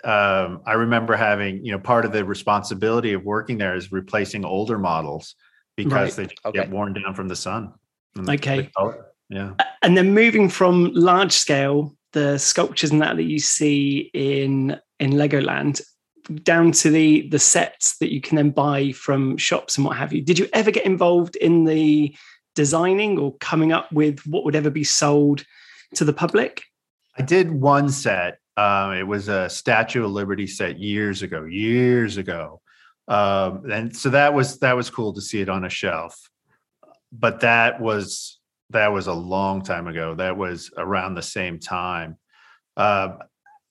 um, 0.04 0.60
I 0.66 0.72
remember 0.74 1.14
having, 1.16 1.64
you 1.64 1.72
know, 1.72 1.78
part 1.78 2.04
of 2.04 2.12
the 2.12 2.24
responsibility 2.24 3.12
of 3.12 3.24
working 3.24 3.56
there 3.58 3.74
is 3.76 3.92
replacing 3.92 4.44
older 4.44 4.78
models 4.78 5.36
because 5.76 6.16
they 6.16 6.24
Okay. 6.44 6.58
get 6.58 6.70
worn 6.70 6.92
down 6.92 7.14
from 7.14 7.28
the 7.28 7.36
sun. 7.36 7.72
Okay. 8.28 8.70
the. 8.76 9.06
Yeah. 9.30 9.54
And 9.80 9.96
then 9.96 10.12
moving 10.12 10.48
from 10.50 10.90
large 10.92 11.32
scale, 11.32 11.96
the 12.12 12.36
sculptures 12.36 12.90
and 12.90 13.00
that 13.00 13.16
that 13.16 13.22
you 13.22 13.38
see 13.38 14.10
in 14.12 14.76
in 15.00 15.12
Legoland, 15.12 15.80
down 16.42 16.72
to 16.72 16.90
the 16.90 17.28
the 17.28 17.38
sets 17.38 17.98
that 17.98 18.12
you 18.12 18.20
can 18.20 18.36
then 18.36 18.50
buy 18.50 18.92
from 18.92 19.36
shops 19.36 19.76
and 19.76 19.84
what 19.84 19.96
have 19.96 20.12
you. 20.12 20.22
Did 20.22 20.38
you 20.38 20.48
ever 20.52 20.70
get 20.70 20.86
involved 20.86 21.36
in 21.36 21.64
the 21.64 22.14
designing 22.54 23.18
or 23.18 23.34
coming 23.38 23.72
up 23.72 23.90
with 23.92 24.20
what 24.26 24.44
would 24.44 24.56
ever 24.56 24.70
be 24.70 24.84
sold 24.84 25.44
to 25.94 26.04
the 26.04 26.12
public? 26.12 26.64
I 27.18 27.22
did 27.22 27.50
one 27.50 27.88
set. 27.88 28.38
Um, 28.56 28.92
it 28.92 29.06
was 29.06 29.28
a 29.28 29.48
Statue 29.48 30.04
of 30.04 30.10
Liberty 30.10 30.46
set 30.46 30.78
years 30.78 31.22
ago, 31.22 31.44
years 31.44 32.16
ago. 32.16 32.60
Um, 33.08 33.70
and 33.70 33.96
so 33.96 34.10
that 34.10 34.34
was 34.34 34.58
that 34.60 34.76
was 34.76 34.90
cool 34.90 35.12
to 35.14 35.20
see 35.20 35.40
it 35.40 35.48
on 35.48 35.64
a 35.64 35.70
shelf. 35.70 36.28
But 37.12 37.40
that 37.40 37.80
was 37.80 38.38
that 38.70 38.92
was 38.92 39.06
a 39.06 39.12
long 39.12 39.62
time 39.62 39.86
ago. 39.86 40.14
That 40.14 40.36
was 40.36 40.70
around 40.76 41.14
the 41.14 41.22
same 41.22 41.58
time. 41.58 42.18
Um, 42.76 43.18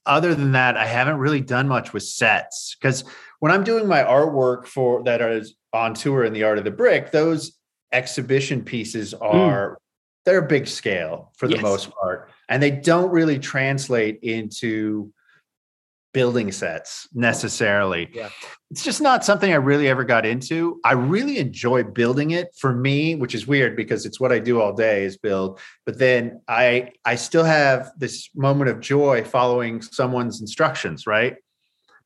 other 0.05 0.33
than 0.35 0.53
that, 0.53 0.77
I 0.77 0.85
haven't 0.85 1.17
really 1.17 1.41
done 1.41 1.67
much 1.67 1.93
with 1.93 2.03
sets 2.03 2.75
because 2.79 3.03
when 3.39 3.51
I'm 3.51 3.63
doing 3.63 3.87
my 3.87 4.03
artwork 4.03 4.65
for 4.65 5.03
that 5.03 5.21
is 5.21 5.55
on 5.73 5.93
tour 5.93 6.23
in 6.23 6.33
the 6.33 6.43
art 6.43 6.57
of 6.57 6.63
the 6.63 6.71
brick, 6.71 7.11
those 7.11 7.57
exhibition 7.91 8.63
pieces 8.63 9.13
hmm. 9.13 9.23
are 9.23 9.71
mm. 9.71 9.75
they're 10.25 10.41
big 10.41 10.67
scale 10.67 11.31
for 11.37 11.47
the 11.47 11.55
yes. 11.55 11.63
most 11.63 11.91
part, 11.91 12.29
and 12.49 12.61
they 12.61 12.71
don't 12.71 13.11
really 13.11 13.39
translate 13.39 14.19
into 14.21 15.13
building 16.13 16.51
sets 16.51 17.07
necessarily. 17.13 18.09
Yeah. 18.13 18.29
It's 18.69 18.83
just 18.83 19.01
not 19.01 19.25
something 19.25 19.51
I 19.51 19.55
really 19.55 19.87
ever 19.87 20.03
got 20.03 20.25
into. 20.25 20.79
I 20.83 20.93
really 20.93 21.37
enjoy 21.39 21.83
building 21.83 22.31
it 22.31 22.55
for 22.57 22.73
me, 22.73 23.15
which 23.15 23.35
is 23.35 23.47
weird 23.47 23.75
because 23.75 24.05
it's 24.05 24.19
what 24.19 24.31
I 24.31 24.39
do 24.39 24.61
all 24.61 24.73
day 24.73 25.03
is 25.03 25.17
build. 25.17 25.59
But 25.85 25.99
then 25.99 26.41
I 26.47 26.91
I 27.05 27.15
still 27.15 27.43
have 27.43 27.91
this 27.97 28.29
moment 28.35 28.69
of 28.69 28.79
joy 28.79 29.23
following 29.23 29.81
someone's 29.81 30.41
instructions, 30.41 31.05
right? 31.05 31.35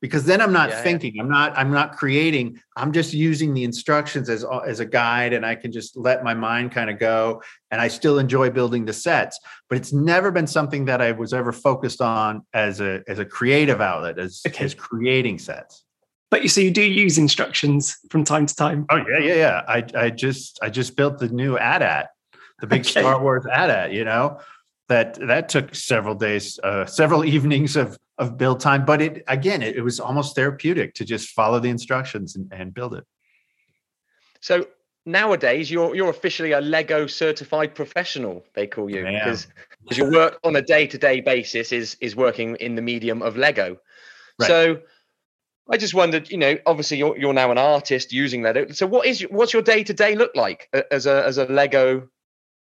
Because 0.00 0.24
then 0.24 0.40
i'm 0.40 0.52
not 0.52 0.70
yeah, 0.70 0.82
thinking 0.82 1.16
yeah. 1.16 1.22
i'm 1.22 1.28
not 1.28 1.56
i'm 1.56 1.70
not 1.70 1.96
creating 1.96 2.58
i'm 2.76 2.92
just 2.92 3.12
using 3.12 3.54
the 3.54 3.64
instructions 3.64 4.28
as 4.28 4.44
as 4.66 4.80
a 4.80 4.86
guide 4.86 5.32
and 5.32 5.44
i 5.44 5.54
can 5.54 5.72
just 5.72 5.96
let 5.96 6.22
my 6.24 6.34
mind 6.34 6.72
kind 6.72 6.90
of 6.90 6.98
go 6.98 7.42
and 7.70 7.80
i 7.80 7.88
still 7.88 8.18
enjoy 8.18 8.50
building 8.50 8.84
the 8.84 8.92
sets 8.92 9.38
but 9.68 9.78
it's 9.78 9.92
never 9.92 10.30
been 10.30 10.46
something 10.46 10.84
that 10.84 11.00
i 11.00 11.12
was 11.12 11.32
ever 11.32 11.52
focused 11.52 12.00
on 12.00 12.42
as 12.52 12.80
a 12.80 13.02
as 13.08 13.18
a 13.18 13.24
creative 13.24 13.80
outlet 13.80 14.18
as 14.18 14.42
okay. 14.46 14.64
as 14.64 14.74
creating 14.74 15.38
sets 15.38 15.84
but 16.30 16.42
you 16.42 16.48
so 16.48 16.60
you 16.60 16.70
do 16.70 16.82
use 16.82 17.18
instructions 17.18 17.96
from 18.10 18.24
time 18.24 18.46
to 18.46 18.54
time 18.54 18.86
oh 18.90 18.96
yeah 18.96 19.18
yeah 19.18 19.34
yeah 19.34 19.62
i 19.68 19.84
i 19.94 20.10
just 20.10 20.58
i 20.62 20.68
just 20.68 20.96
built 20.96 21.18
the 21.18 21.28
new 21.28 21.56
AT-AT 21.58 22.08
the 22.60 22.66
big 22.66 22.80
okay. 22.80 23.00
star 23.00 23.20
wars 23.20 23.44
AT-AT 23.50 23.92
you 23.92 24.04
know 24.04 24.38
that 24.88 25.18
that 25.26 25.48
took 25.48 25.74
several 25.74 26.14
days 26.14 26.58
uh, 26.62 26.86
several 26.86 27.24
evenings 27.34 27.76
of 27.76 27.98
of 28.18 28.38
build 28.38 28.60
time 28.60 28.84
but 28.84 29.02
it 29.02 29.22
again 29.28 29.62
it, 29.62 29.76
it, 29.76 29.82
was 29.82 30.00
almost 30.00 30.34
therapeutic 30.34 30.94
to 30.94 31.04
just 31.04 31.30
follow 31.30 31.60
the 31.60 31.68
instructions 31.68 32.36
and, 32.36 32.50
and 32.52 32.72
build 32.72 32.94
it 32.94 33.04
so 34.40 34.66
nowadays 35.04 35.70
you're 35.70 35.94
you're 35.94 36.10
officially 36.10 36.52
a 36.52 36.60
lego 36.60 37.06
certified 37.06 37.74
professional 37.74 38.44
they 38.54 38.66
call 38.66 38.90
you 38.90 39.04
because 39.04 39.46
because 39.82 39.98
your 39.98 40.10
work 40.10 40.38
on 40.44 40.56
a 40.56 40.62
day-to-day 40.62 41.20
basis 41.20 41.72
is 41.72 41.96
is 42.00 42.16
working 42.16 42.56
in 42.56 42.74
the 42.74 42.82
medium 42.82 43.22
of 43.22 43.36
lego 43.36 43.76
right. 44.38 44.46
so 44.46 44.80
I 45.68 45.76
just 45.76 45.94
wondered, 45.94 46.30
you 46.30 46.38
know, 46.38 46.56
obviously 46.64 46.98
you're 46.98 47.18
you're 47.18 47.32
now 47.32 47.50
an 47.50 47.58
artist 47.58 48.12
using 48.12 48.42
Lego. 48.42 48.70
So 48.70 48.86
what 48.86 49.06
is 49.06 49.22
what's 49.30 49.52
your 49.52 49.62
day 49.62 49.82
to 49.82 49.92
day 49.92 50.14
look 50.14 50.30
like 50.36 50.68
as 50.92 51.06
a 51.06 51.24
as 51.26 51.38
a 51.38 51.44
Lego 51.46 52.08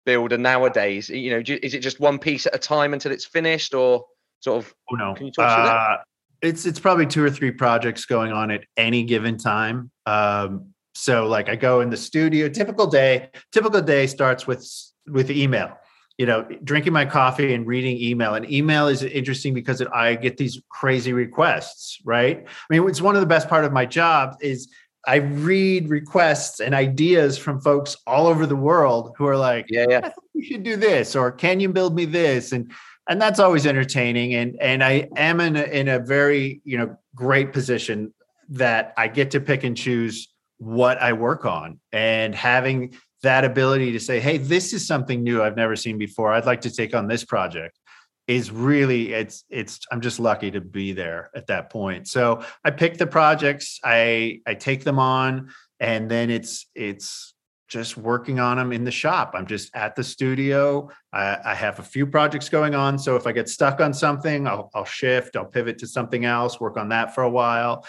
builder 0.06 0.38
nowadays? 0.38 1.10
You 1.10 1.32
know, 1.32 1.44
is 1.62 1.74
it 1.74 1.80
just 1.80 2.00
one 2.00 2.18
piece 2.18 2.46
at 2.46 2.56
a 2.56 2.60
time 2.60 2.94
until 2.94 3.12
it's 3.12 3.26
finished, 3.26 3.74
or 3.74 4.06
sort 4.44 4.66
of? 4.66 4.76
Oh 4.92 4.96
no, 4.96 5.14
can 5.14 5.28
you 5.28 5.32
talk 5.32 5.58
uh, 5.58 5.66
that? 5.66 6.00
It's 6.42 6.66
it's 6.66 6.80
probably 6.80 7.06
two 7.06 7.24
or 7.24 7.30
three 7.30 7.52
projects 7.52 8.06
going 8.06 8.32
on 8.32 8.52
at 8.52 8.66
any 8.78 9.04
given 9.04 9.38
time. 9.38 9.90
Um, 10.06 10.74
so 10.94 11.26
like 11.28 11.50
I 11.50 11.56
go 11.56 11.82
in 11.82 11.90
the 11.90 11.98
studio. 11.98 12.50
Typical 12.50 12.88
day. 12.88 13.30
Typical 13.52 13.82
day 13.82 14.08
starts 14.08 14.46
with 14.46 14.68
with 15.08 15.32
email. 15.32 15.78
You 16.18 16.28
know, 16.28 16.44
drinking 16.64 16.94
my 16.94 17.06
coffee 17.06 17.56
and 17.56 17.66
reading 17.66 17.98
email. 17.98 18.36
And 18.36 18.50
email 18.52 18.88
is 18.88 19.02
interesting 19.02 19.54
because 19.54 19.82
it, 19.82 19.88
I 19.92 20.14
get 20.14 20.38
these 20.38 20.62
crazy 20.70 21.12
requests. 21.12 22.00
Right. 22.06 22.46
I 22.46 22.74
mean, 22.78 22.88
it's 22.88 23.02
one 23.02 23.16
of 23.16 23.22
the 23.22 23.28
best 23.28 23.50
part 23.50 23.66
of 23.66 23.72
my 23.72 23.86
job 23.86 24.36
is 24.42 24.70
I 25.06 25.16
read 25.16 25.90
requests 25.90 26.60
and 26.60 26.76
ideas 26.76 27.38
from 27.38 27.60
folks 27.60 27.98
all 28.06 28.28
over 28.28 28.46
the 28.46 28.56
world 28.56 29.16
who 29.18 29.26
are 29.26 29.38
like, 29.38 29.66
"Yeah, 29.70 29.86
yeah, 29.90 30.12
you 30.34 30.44
should 30.44 30.64
do 30.64 30.76
this," 30.76 31.16
or 31.16 31.32
"Can 31.32 31.60
you 31.60 31.70
build 31.70 31.96
me 31.96 32.06
this?" 32.06 32.52
and 32.52 32.72
and 33.10 33.22
that's 33.22 33.40
always 33.40 33.66
entertaining. 33.66 34.34
And 34.34 34.58
and 34.62 34.84
I 34.84 35.10
am 35.16 35.40
in 35.40 35.56
a, 35.56 35.64
in 35.64 35.88
a 35.88 36.00
very 36.00 36.62
you 36.64 36.78
know 36.78 36.98
great 37.16 37.54
position 37.54 38.14
that 38.50 38.94
I 38.98 39.08
get 39.08 39.32
to 39.32 39.40
pick 39.40 39.64
and 39.64 39.76
choose 39.76 40.30
what 40.58 41.02
I 41.02 41.14
work 41.14 41.46
on, 41.46 41.80
and 41.92 42.34
having 42.34 42.96
that 43.24 43.44
ability 43.46 43.92
to 43.94 44.00
say, 44.00 44.20
"Hey, 44.20 44.38
this 44.38 44.74
is 44.74 44.88
something 44.88 45.24
new 45.24 45.42
I've 45.42 45.58
never 45.58 45.76
seen 45.76 45.98
before. 45.98 46.32
I'd 46.32 46.46
like 46.46 46.62
to 46.62 46.72
take 46.72 46.96
on 46.96 47.08
this 47.08 47.24
project." 47.24 47.80
is 48.26 48.52
really 48.52 49.12
it's 49.12 49.44
it's 49.50 49.82
i'm 49.92 50.00
just 50.00 50.18
lucky 50.18 50.50
to 50.50 50.62
be 50.62 50.94
there 50.94 51.30
at 51.36 51.48
that 51.48 51.70
point 51.70 52.08
so 52.08 52.42
i 52.64 52.72
pick 52.72 52.98
the 52.98 53.06
projects 53.06 53.82
i 53.84 54.40
i 54.48 54.54
take 54.54 54.86
them 54.86 54.98
on 54.98 55.50
and 55.82 56.10
then 56.10 56.30
it's 56.30 56.68
it's 56.74 57.33
just 57.74 57.98
working 57.98 58.40
on 58.40 58.58
them 58.58 58.72
in 58.72 58.84
the 58.84 58.92
shop 58.92 59.32
i'm 59.36 59.46
just 59.46 59.76
at 59.76 59.96
the 59.96 60.04
studio 60.04 60.90
i, 61.12 61.38
I 61.44 61.56
have 61.56 61.80
a 61.80 61.84
few 61.84 62.06
projects 62.06 62.48
going 62.48 62.76
on 62.76 62.98
so 62.98 63.16
if 63.16 63.28
i 63.28 63.32
get 63.32 63.50
stuck 63.50 63.82
on 63.82 63.94
something 63.94 64.48
i'll, 64.48 64.70
I'll 64.74 64.86
shift 64.86 65.36
i'll 65.36 65.46
pivot 65.46 65.78
to 65.80 65.88
something 65.88 66.26
else 66.26 66.60
work 66.60 66.78
on 66.78 66.90
that 66.90 67.16
for 67.16 67.24
a 67.24 67.30
while 67.30 67.86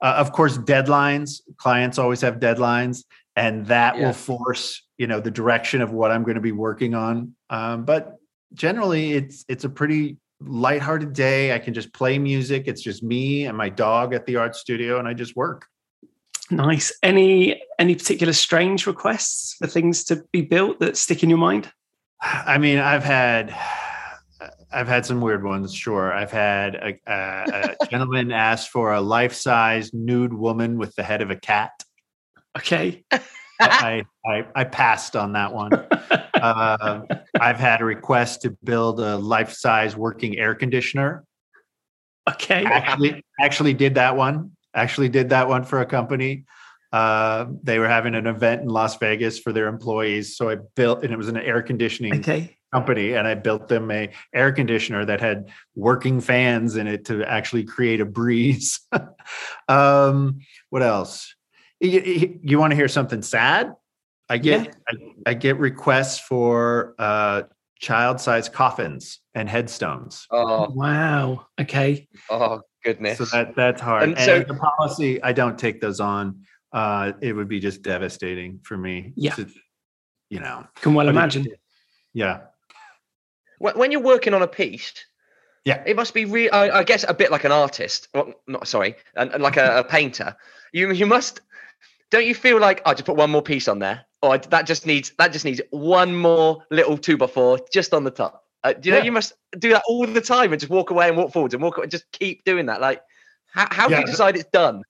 uh, 0.00 0.14
of 0.16 0.32
course 0.32 0.56
deadlines 0.56 1.40
clients 1.56 1.98
always 1.98 2.20
have 2.20 2.38
deadlines 2.38 3.04
and 3.36 3.66
that 3.66 3.98
yeah. 3.98 4.06
will 4.06 4.12
force 4.12 4.82
you 4.96 5.06
know 5.06 5.20
the 5.20 5.30
direction 5.30 5.82
of 5.82 5.92
what 5.92 6.10
i'm 6.10 6.22
going 6.22 6.36
to 6.36 6.40
be 6.40 6.52
working 6.52 6.94
on 6.94 7.34
um, 7.50 7.84
but 7.84 8.14
generally 8.54 9.12
it's 9.12 9.44
it's 9.48 9.64
a 9.64 9.68
pretty 9.68 10.16
lighthearted 10.46 11.12
day. 11.12 11.54
I 11.54 11.58
can 11.58 11.74
just 11.74 11.92
play 11.92 12.18
music. 12.18 12.64
It's 12.66 12.82
just 12.82 13.02
me 13.02 13.46
and 13.46 13.56
my 13.56 13.68
dog 13.68 14.14
at 14.14 14.26
the 14.26 14.36
art 14.36 14.56
studio, 14.56 14.98
and 14.98 15.08
I 15.08 15.14
just 15.14 15.36
work. 15.36 15.66
Nice. 16.50 16.96
Any 17.02 17.62
any 17.78 17.94
particular 17.94 18.32
strange 18.32 18.86
requests 18.86 19.54
for 19.54 19.66
things 19.66 20.04
to 20.04 20.24
be 20.32 20.42
built 20.42 20.80
that 20.80 20.96
stick 20.96 21.22
in 21.22 21.30
your 21.30 21.38
mind? 21.38 21.70
I 22.20 22.58
mean, 22.58 22.78
I've 22.78 23.04
had 23.04 23.54
I've 24.72 24.88
had 24.88 25.06
some 25.06 25.20
weird 25.20 25.44
ones. 25.44 25.72
Sure, 25.72 26.12
I've 26.12 26.32
had 26.32 26.74
a, 26.74 27.00
a, 27.06 27.76
a 27.80 27.86
gentleman 27.90 28.32
ask 28.32 28.70
for 28.70 28.92
a 28.92 29.00
life-size 29.00 29.94
nude 29.94 30.34
woman 30.34 30.78
with 30.78 30.94
the 30.96 31.02
head 31.02 31.22
of 31.22 31.30
a 31.30 31.36
cat. 31.36 31.70
Okay. 32.58 33.04
I, 33.60 34.04
I, 34.26 34.46
I 34.54 34.64
passed 34.64 35.14
on 35.14 35.32
that 35.32 35.52
one. 35.54 35.72
uh, 35.72 37.02
I've 37.40 37.58
had 37.58 37.80
a 37.80 37.84
request 37.84 38.42
to 38.42 38.50
build 38.64 39.00
a 39.00 39.16
life-size 39.16 39.96
working 39.96 40.38
air 40.38 40.54
conditioner. 40.54 41.24
Okay. 42.28 42.64
Actually, 42.64 43.22
actually 43.40 43.74
did 43.74 43.94
that 43.94 44.16
one. 44.16 44.52
Actually 44.74 45.08
did 45.08 45.28
that 45.28 45.48
one 45.48 45.62
for 45.62 45.80
a 45.80 45.86
company. 45.86 46.44
Uh, 46.94 47.46
they 47.64 47.80
were 47.80 47.88
having 47.88 48.14
an 48.14 48.28
event 48.28 48.62
in 48.62 48.68
Las 48.68 48.96
Vegas 48.98 49.36
for 49.36 49.52
their 49.52 49.66
employees, 49.66 50.36
so 50.36 50.48
I 50.48 50.58
built, 50.76 51.02
and 51.02 51.12
it 51.12 51.16
was 51.16 51.26
an 51.26 51.36
air 51.36 51.60
conditioning 51.60 52.20
okay. 52.20 52.56
company, 52.72 53.14
and 53.14 53.26
I 53.26 53.34
built 53.34 53.66
them 53.66 53.90
a 53.90 54.12
air 54.32 54.52
conditioner 54.52 55.04
that 55.04 55.20
had 55.20 55.48
working 55.74 56.20
fans 56.20 56.76
in 56.76 56.86
it 56.86 57.04
to 57.06 57.28
actually 57.28 57.64
create 57.64 58.00
a 58.00 58.04
breeze. 58.04 58.78
um, 59.68 60.38
what 60.70 60.84
else? 60.84 61.34
You, 61.80 62.38
you 62.40 62.60
want 62.60 62.70
to 62.70 62.76
hear 62.76 62.86
something 62.86 63.22
sad? 63.22 63.74
I 64.28 64.38
get 64.38 64.64
yeah. 64.64 64.70
I, 65.26 65.30
I, 65.30 65.34
get 65.34 65.58
requests 65.58 66.20
for 66.20 66.94
uh, 67.00 67.42
child-sized 67.80 68.52
coffins 68.52 69.18
and 69.34 69.48
headstones. 69.48 70.28
Oh 70.30 70.70
wow! 70.70 71.46
Okay. 71.60 72.06
Oh 72.30 72.60
goodness. 72.84 73.18
So 73.18 73.24
that 73.24 73.56
that's 73.56 73.80
hard. 73.80 74.04
And, 74.04 74.16
and 74.16 74.24
so 74.24 74.44
the 74.44 74.54
policy, 74.54 75.20
I 75.24 75.32
don't 75.32 75.58
take 75.58 75.80
those 75.80 75.98
on. 75.98 76.44
Uh, 76.74 77.12
it 77.20 77.32
would 77.32 77.48
be 77.48 77.60
just 77.60 77.82
devastating 77.82 78.58
for 78.64 78.76
me. 78.76 79.12
Yeah. 79.14 79.34
To, 79.34 79.48
you 80.28 80.40
know. 80.40 80.66
Can 80.80 80.92
well 80.92 81.08
imagine. 81.08 81.46
It, 81.46 81.60
yeah. 82.12 82.40
When 83.58 83.92
you're 83.92 84.02
working 84.02 84.34
on 84.34 84.42
a 84.42 84.48
piece, 84.48 84.92
yeah, 85.64 85.82
it 85.86 85.96
must 85.96 86.12
be 86.12 86.24
real. 86.24 86.50
I, 86.52 86.70
I, 86.70 86.84
guess 86.84 87.04
a 87.08 87.14
bit 87.14 87.30
like 87.30 87.44
an 87.44 87.52
artist. 87.52 88.08
Well, 88.12 88.34
not 88.46 88.68
sorry, 88.68 88.96
and, 89.16 89.30
and 89.32 89.42
like 89.42 89.56
a, 89.56 89.78
a 89.78 89.84
painter. 89.84 90.36
You 90.72 90.92
you 90.92 91.06
must 91.06 91.40
don't 92.10 92.26
you 92.26 92.34
feel 92.34 92.60
like 92.60 92.82
I 92.84 92.90
oh, 92.90 92.94
just 92.94 93.06
put 93.06 93.16
one 93.16 93.30
more 93.30 93.40
piece 93.40 93.68
on 93.68 93.78
there, 93.78 94.04
or 94.20 94.36
that 94.36 94.66
just 94.66 94.84
needs 94.84 95.12
that 95.18 95.32
just 95.32 95.44
needs 95.44 95.62
one 95.70 96.14
more 96.14 96.62
little 96.70 96.98
two 96.98 97.16
by 97.16 97.28
four 97.28 97.58
just 97.72 97.94
on 97.94 98.04
the 98.04 98.10
top? 98.10 98.44
Uh, 98.64 98.72
do 98.72 98.88
you 98.88 98.92
know 98.92 98.98
yeah. 98.98 99.04
you 99.04 99.12
must 99.12 99.34
do 99.58 99.70
that 99.70 99.82
all 99.86 100.06
the 100.06 100.20
time 100.20 100.52
and 100.52 100.60
just 100.60 100.70
walk 100.70 100.90
away 100.90 101.08
and 101.08 101.16
walk 101.16 101.32
forwards 101.32 101.54
and 101.54 101.62
walk 101.62 101.78
and 101.78 101.90
just 101.90 102.10
keep 102.12 102.44
doing 102.44 102.66
that? 102.66 102.80
Like, 102.80 103.00
how, 103.52 103.68
how 103.70 103.88
yeah. 103.88 103.96
do 103.96 104.00
you 104.00 104.06
decide 104.06 104.36
it's 104.36 104.48
done? 104.50 104.82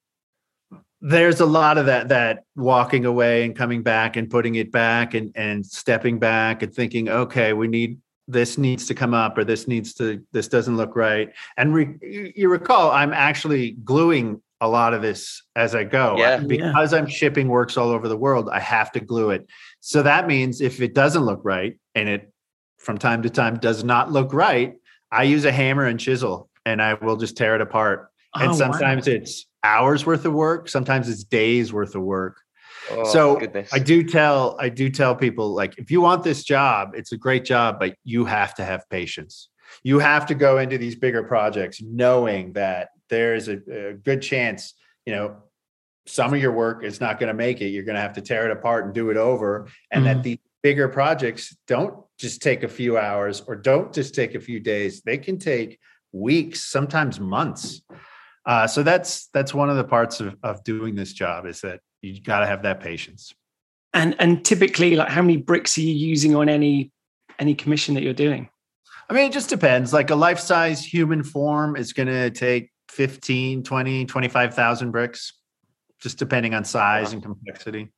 There's 1.07 1.41
a 1.41 1.47
lot 1.47 1.77
of 1.77 1.87
that 1.87 2.09
that 2.09 2.45
walking 2.57 3.05
away 3.05 3.45
and 3.45 3.55
coming 3.55 3.83
back 3.83 4.17
and 4.17 4.31
putting 4.31 4.55
it 4.55 4.73
back 4.73 5.15
and 5.15 5.31
and 5.35 5.65
stepping 5.65 6.19
back 6.19 6.63
and 6.63 6.75
thinking, 6.75 7.09
okay, 7.09 7.53
we 7.53 7.69
need 7.69 7.99
this 8.27 8.57
needs 8.57 8.87
to 8.87 8.95
come 8.95 9.13
up 9.13 9.37
or 9.37 9.45
this 9.45 9.69
needs 9.69 9.93
to 9.93 10.25
this 10.33 10.49
doesn't 10.49 10.79
look 10.79 10.97
right 10.97 11.31
and 11.59 11.75
re, 11.75 12.33
you 12.35 12.49
recall 12.49 12.91
i'm 12.91 13.13
actually 13.13 13.73
gluing 13.85 14.41
a 14.65 14.69
lot 14.69 14.95
of 14.95 15.03
this 15.03 15.43
as 15.57 15.75
I 15.75 15.85
go. 15.85 16.17
Yeah. 16.17 16.39
Because 16.39 16.93
yeah. 16.93 16.99
I'm 16.99 17.07
shipping 17.07 17.49
works 17.49 17.77
all 17.77 17.91
over 17.91 18.09
the 18.09 18.17
world, 18.17 18.49
I 18.51 18.61
have 18.61 18.91
to 18.93 19.01
glue 19.01 19.31
it. 19.31 19.47
So 19.81 20.03
that 20.03 20.27
means 20.27 20.63
if 20.63 20.81
it 20.81 20.95
doesn't 20.95 21.23
look 21.23 21.41
right 21.45 21.79
and 21.95 22.09
it 22.09 22.33
from 22.79 22.97
time 22.97 23.23
to 23.23 23.31
time 23.31 23.59
does 23.59 23.85
not 23.85 24.11
look 24.11 24.33
right, 24.33 24.75
I 25.13 25.25
use 25.25 25.45
a 25.45 25.53
hammer 25.53 25.85
and 25.85 26.01
chisel 26.01 26.49
and 26.65 26.81
I 26.81 26.95
will 26.95 27.17
just 27.17 27.37
tear 27.37 27.55
it 27.55 27.61
apart. 27.61 28.11
Oh, 28.35 28.43
and 28.43 28.57
sometimes 28.57 29.07
wow. 29.07 29.15
it's 29.15 29.47
hours 29.65 30.07
worth 30.07 30.25
of 30.25 30.33
work, 30.33 30.69
sometimes 30.69 31.09
it's 31.09 31.25
days 31.25 31.73
worth 31.73 31.95
of 31.95 32.03
work. 32.03 32.37
Oh, 32.91 33.05
so 33.05 33.37
goodness. 33.37 33.71
I 33.73 33.79
do 33.79 34.05
tell 34.05 34.57
I 34.61 34.69
do 34.69 34.91
tell 34.91 35.17
people 35.17 35.55
like 35.55 35.79
if 35.79 35.91
you 35.91 36.01
want 36.01 36.23
this 36.23 36.45
job, 36.45 36.93
it's 36.95 37.13
a 37.13 37.17
great 37.17 37.45
job, 37.45 37.81
but 37.81 37.97
you 38.05 38.27
have 38.27 38.55
to 38.57 38.65
have 38.65 38.89
patience 38.91 39.49
you 39.83 39.99
have 39.99 40.27
to 40.27 40.35
go 40.35 40.59
into 40.59 40.79
these 40.79 40.97
bigger 40.97 41.23
projects 41.23 41.83
knowing 41.83 42.53
that 42.53 42.91
there's 43.09 43.49
a, 43.49 43.91
a 43.91 43.95
good 43.95 44.23
chance, 44.23 44.75
you 45.07 45.15
know, 45.15 45.37
some 46.07 46.35
of 46.35 46.41
your 46.41 46.53
work 46.53 46.85
is 46.85 47.01
not 47.01 47.19
going 47.19 47.29
to 47.29 47.35
make 47.35 47.61
it. 47.61 47.69
You're 47.69 47.85
going 47.85 47.97
to 47.97 48.01
have 48.01 48.13
to 48.15 48.21
tear 48.21 48.45
it 48.45 48.51
apart 48.51 48.85
and 48.85 48.95
do 48.95 49.11
it 49.11 49.17
over. 49.17 49.69
And 49.91 50.05
mm-hmm. 50.05 50.17
that 50.17 50.23
the 50.23 50.39
bigger 50.63 50.89
projects 50.89 51.57
don't 51.67 51.95
just 52.19 52.43
take 52.43 52.63
a 52.63 52.69
few 52.69 52.99
hours 52.99 53.43
or 53.47 53.57
don't 53.57 53.93
just 53.93 54.15
take 54.15 54.35
a 54.35 54.41
few 54.41 54.61
days. 54.61 55.03
They 55.03 55.19
can 55.19 55.39
take 55.39 55.79
weeks, 56.13 56.65
sometimes 56.65 57.19
months. 57.19 57.83
Uh, 58.47 58.67
so 58.67 58.83
that's 58.83 59.29
that's 59.29 59.55
one 59.55 59.71
of 59.71 59.77
the 59.77 59.85
parts 59.85 60.21
of, 60.21 60.37
of 60.43 60.63
doing 60.65 60.95
this 60.95 61.13
job 61.13 61.47
is 61.47 61.61
that 61.63 61.81
you 62.03 62.21
got 62.21 62.41
to 62.41 62.47
have 62.47 62.63
that 62.63 62.81
patience. 62.81 63.35
And 63.93 64.15
and 64.19 64.45
typically, 64.45 64.97
like 64.97 65.09
how 65.09 65.23
many 65.23 65.37
bricks 65.37 65.79
are 65.79 65.83
you 65.83 65.95
using 65.95 66.37
on 66.37 66.49
any 66.49 66.93
any 67.39 67.55
commission 67.55 67.95
that 67.95 68.03
you're 68.03 68.13
doing? 68.13 68.49
I 69.09 69.13
mean, 69.13 69.27
it 69.27 69.33
just 69.33 69.49
depends. 69.49 69.93
Like 69.93 70.11
a 70.11 70.15
life 70.15 70.39
size 70.39 70.85
human 70.85 71.23
form 71.23 71.77
is 71.77 71.93
going 71.93 72.09
to 72.09 72.31
take 72.31 72.71
15, 72.89 73.63
20, 73.63 74.07
25,000 74.07 74.91
bricks, 74.91 75.35
just 76.01 76.19
depending 76.19 76.55
on 76.55 76.65
size 76.65 77.09
wow. 77.09 77.13
and 77.13 77.23
complexity. 77.23 77.93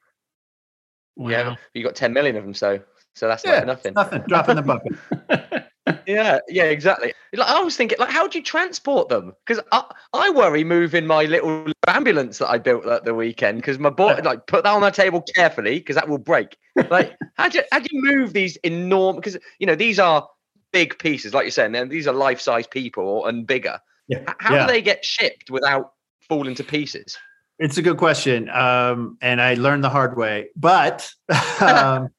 Wow. 1.17 1.31
Yeah, 1.31 1.55
you 1.75 1.85
got 1.85 1.95
10 1.95 2.13
million 2.13 2.37
of 2.37 2.45
them. 2.45 2.55
So, 2.55 2.81
so 3.15 3.29
that's 3.29 3.45
yeah, 3.45 3.59
like 3.59 3.67
nothing. 3.67 3.95
Nothing. 3.95 4.23
Drop 4.23 4.49
in 4.49 4.57
the 4.57 4.63
bucket. 4.63 5.69
yeah, 6.07 6.41
yeah, 6.49 6.65
exactly. 6.65 7.13
Like, 7.33 7.49
I 7.49 7.61
was 7.63 7.77
thinking, 7.77 7.99
like, 7.99 8.11
how 8.11 8.27
do 8.27 8.39
you 8.39 8.45
transport 8.45 9.09
them? 9.09 9.33
Because 9.47 9.63
I, 9.73 9.85
I 10.13 10.31
worry 10.31 10.65
moving 10.65 11.07
my 11.07 11.25
little 11.25 11.67
ambulance 11.87 12.39
that 12.39 12.49
I 12.49 12.59
built 12.59 12.87
at 12.87 13.05
the 13.05 13.15
weekend 13.15 13.59
because 13.59 13.79
my 13.79 13.91
boy, 13.91 14.21
like, 14.25 14.47
put 14.47 14.65
that 14.65 14.73
on 14.73 14.81
the 14.81 14.91
table 14.91 15.23
carefully 15.35 15.79
because 15.79 15.97
that 15.97 16.09
will 16.09 16.19
break. 16.19 16.57
Like, 16.91 17.17
how 17.37 17.49
do 17.49 17.59
you, 17.59 17.65
how 17.71 17.79
do 17.79 17.89
you 17.91 18.03
move 18.03 18.33
these 18.33 18.57
enormous? 18.57 19.21
Because 19.21 19.39
you 19.59 19.67
know 19.67 19.75
these 19.75 19.99
are 19.99 20.29
big 20.73 20.99
pieces, 20.99 21.35
like 21.35 21.45
you're 21.45 21.51
saying, 21.51 21.75
and 21.75 21.91
these 21.91 22.07
are 22.07 22.15
life 22.15 22.41
size 22.41 22.67
people 22.67 23.27
and 23.27 23.47
bigger. 23.47 23.79
Yeah. 24.09 24.23
How 24.39 24.55
yeah. 24.55 24.67
do 24.67 24.73
they 24.73 24.83
get 24.83 25.05
shipped 25.05 25.51
without 25.51 25.93
falling 26.29 26.55
to 26.57 26.65
pieces? 26.65 27.17
It's 27.59 27.79
a 27.79 27.83
good 27.83 27.97
question, 27.97 28.51
um, 28.51 29.17
and 29.23 29.41
I 29.41 29.55
learned 29.55 29.83
the 29.83 29.89
hard 29.89 30.17
way. 30.17 30.49
But 30.57 31.11
um, 31.61 32.11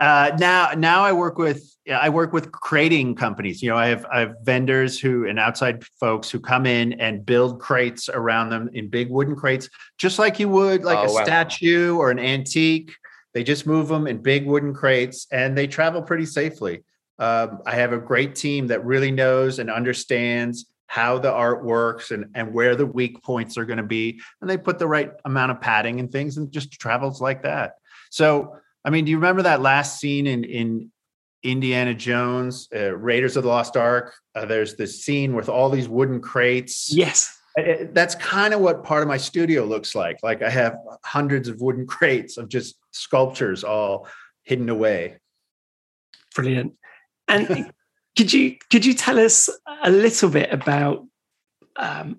uh, 0.00 0.34
now, 0.38 0.70
now 0.76 1.04
I 1.04 1.12
work 1.12 1.38
with 1.38 1.66
I 1.90 2.08
work 2.08 2.32
with 2.32 2.52
crating 2.52 3.14
companies. 3.14 3.62
You 3.62 3.70
know, 3.70 3.76
I 3.76 3.88
have 3.88 4.06
I 4.10 4.20
have 4.20 4.34
vendors 4.42 4.98
who 4.98 5.26
and 5.26 5.38
outside 5.38 5.84
folks 5.84 6.30
who 6.30 6.40
come 6.40 6.64
in 6.66 6.94
and 6.94 7.24
build 7.24 7.60
crates 7.60 8.08
around 8.08 8.50
them 8.50 8.70
in 8.72 8.88
big 8.88 9.10
wooden 9.10 9.36
crates, 9.36 9.68
just 9.98 10.18
like 10.18 10.38
you 10.38 10.48
would 10.48 10.84
like 10.84 10.98
oh, 10.98 11.10
a 11.10 11.14
wow. 11.14 11.24
statue 11.24 11.96
or 11.96 12.10
an 12.10 12.18
antique. 12.18 12.92
They 13.34 13.44
just 13.44 13.66
move 13.66 13.88
them 13.88 14.06
in 14.06 14.22
big 14.22 14.46
wooden 14.46 14.74
crates, 14.74 15.26
and 15.30 15.56
they 15.56 15.66
travel 15.66 16.02
pretty 16.02 16.26
safely. 16.26 16.82
Um, 17.18 17.60
I 17.66 17.74
have 17.74 17.92
a 17.92 17.98
great 17.98 18.34
team 18.34 18.68
that 18.68 18.84
really 18.84 19.10
knows 19.10 19.58
and 19.58 19.70
understands 19.70 20.66
how 20.86 21.18
the 21.18 21.30
art 21.30 21.62
works 21.62 22.10
and, 22.10 22.26
and 22.34 22.52
where 22.52 22.74
the 22.74 22.86
weak 22.86 23.22
points 23.22 23.56
are 23.56 23.64
going 23.64 23.76
to 23.76 23.84
be. 23.84 24.20
And 24.40 24.50
they 24.50 24.56
put 24.56 24.78
the 24.78 24.88
right 24.88 25.12
amount 25.24 25.52
of 25.52 25.60
padding 25.60 26.00
and 26.00 26.10
things 26.10 26.36
and 26.36 26.50
just 26.50 26.72
travels 26.72 27.20
like 27.20 27.42
that. 27.42 27.74
So 28.10 28.56
I 28.84 28.90
mean, 28.90 29.04
do 29.04 29.10
you 29.10 29.18
remember 29.18 29.42
that 29.42 29.60
last 29.60 30.00
scene 30.00 30.26
in 30.26 30.44
in 30.44 30.90
Indiana 31.42 31.94
Jones, 31.94 32.68
uh, 32.74 32.96
Raiders 32.96 33.36
of 33.36 33.44
the 33.44 33.48
Lost 33.48 33.76
Ark? 33.76 34.14
Uh, 34.34 34.46
there's 34.46 34.76
this 34.76 35.04
scene 35.04 35.34
with 35.34 35.48
all 35.48 35.70
these 35.70 35.88
wooden 35.88 36.20
crates. 36.20 36.92
Yes. 36.92 37.36
That's 37.92 38.14
kind 38.14 38.54
of 38.54 38.60
what 38.60 38.84
part 38.84 39.02
of 39.02 39.08
my 39.08 39.16
studio 39.16 39.64
looks 39.64 39.94
like. 39.94 40.18
Like 40.22 40.40
I 40.40 40.50
have 40.50 40.76
hundreds 41.04 41.48
of 41.48 41.60
wooden 41.60 41.86
crates 41.86 42.36
of 42.36 42.48
just 42.48 42.76
sculptures 42.92 43.64
all 43.64 44.06
hidden 44.44 44.68
away. 44.68 45.18
Brilliant. 46.34 46.74
And 47.28 47.72
could 48.16 48.32
you 48.32 48.56
could 48.70 48.84
you 48.86 48.94
tell 48.94 49.18
us 49.18 49.50
a 49.82 49.90
little 49.90 50.30
bit 50.30 50.52
about? 50.52 51.06
Um, 51.76 52.18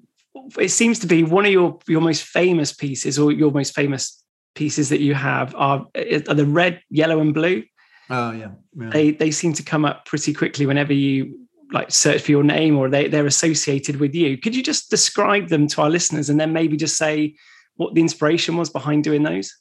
it 0.60 0.70
seems 0.70 1.00
to 1.00 1.08
be 1.08 1.24
one 1.24 1.46
of 1.46 1.52
your 1.52 1.80
your 1.88 2.02
most 2.02 2.24
famous 2.24 2.74
pieces, 2.74 3.18
or 3.18 3.32
your 3.32 3.52
most 3.52 3.74
famous 3.74 4.21
pieces 4.56 4.90
that 4.90 5.02
you 5.02 5.14
have 5.14 5.56
are 5.56 5.88
are 5.96 6.34
the 6.36 6.46
red, 6.46 6.82
yellow, 6.90 7.20
and 7.20 7.34
blue. 7.34 7.64
Oh 8.10 8.32
yeah. 8.32 8.52
yeah. 8.78 8.90
They 8.90 9.12
they 9.12 9.32
seem 9.32 9.54
to 9.54 9.64
come 9.64 9.86
up 9.86 10.06
pretty 10.06 10.34
quickly 10.34 10.66
whenever 10.66 10.94
you 10.94 11.48
like 11.72 11.92
search 11.92 12.22
for 12.22 12.32
your 12.32 12.44
name 12.44 12.78
or 12.78 12.90
they, 12.90 13.08
they're 13.08 13.26
associated 13.26 14.00
with 14.00 14.14
you. 14.14 14.38
Could 14.38 14.56
you 14.56 14.62
just 14.62 14.90
describe 14.90 15.48
them 15.48 15.68
to 15.68 15.82
our 15.82 15.90
listeners 15.90 16.30
and 16.30 16.40
then 16.40 16.52
maybe 16.52 16.76
just 16.76 16.98
say 16.98 17.36
what 17.76 17.96
the 17.96 18.02
inspiration 18.02 18.58
was 18.58 18.70
behind 18.70 19.04
doing 19.04 19.24
those? 19.24 19.56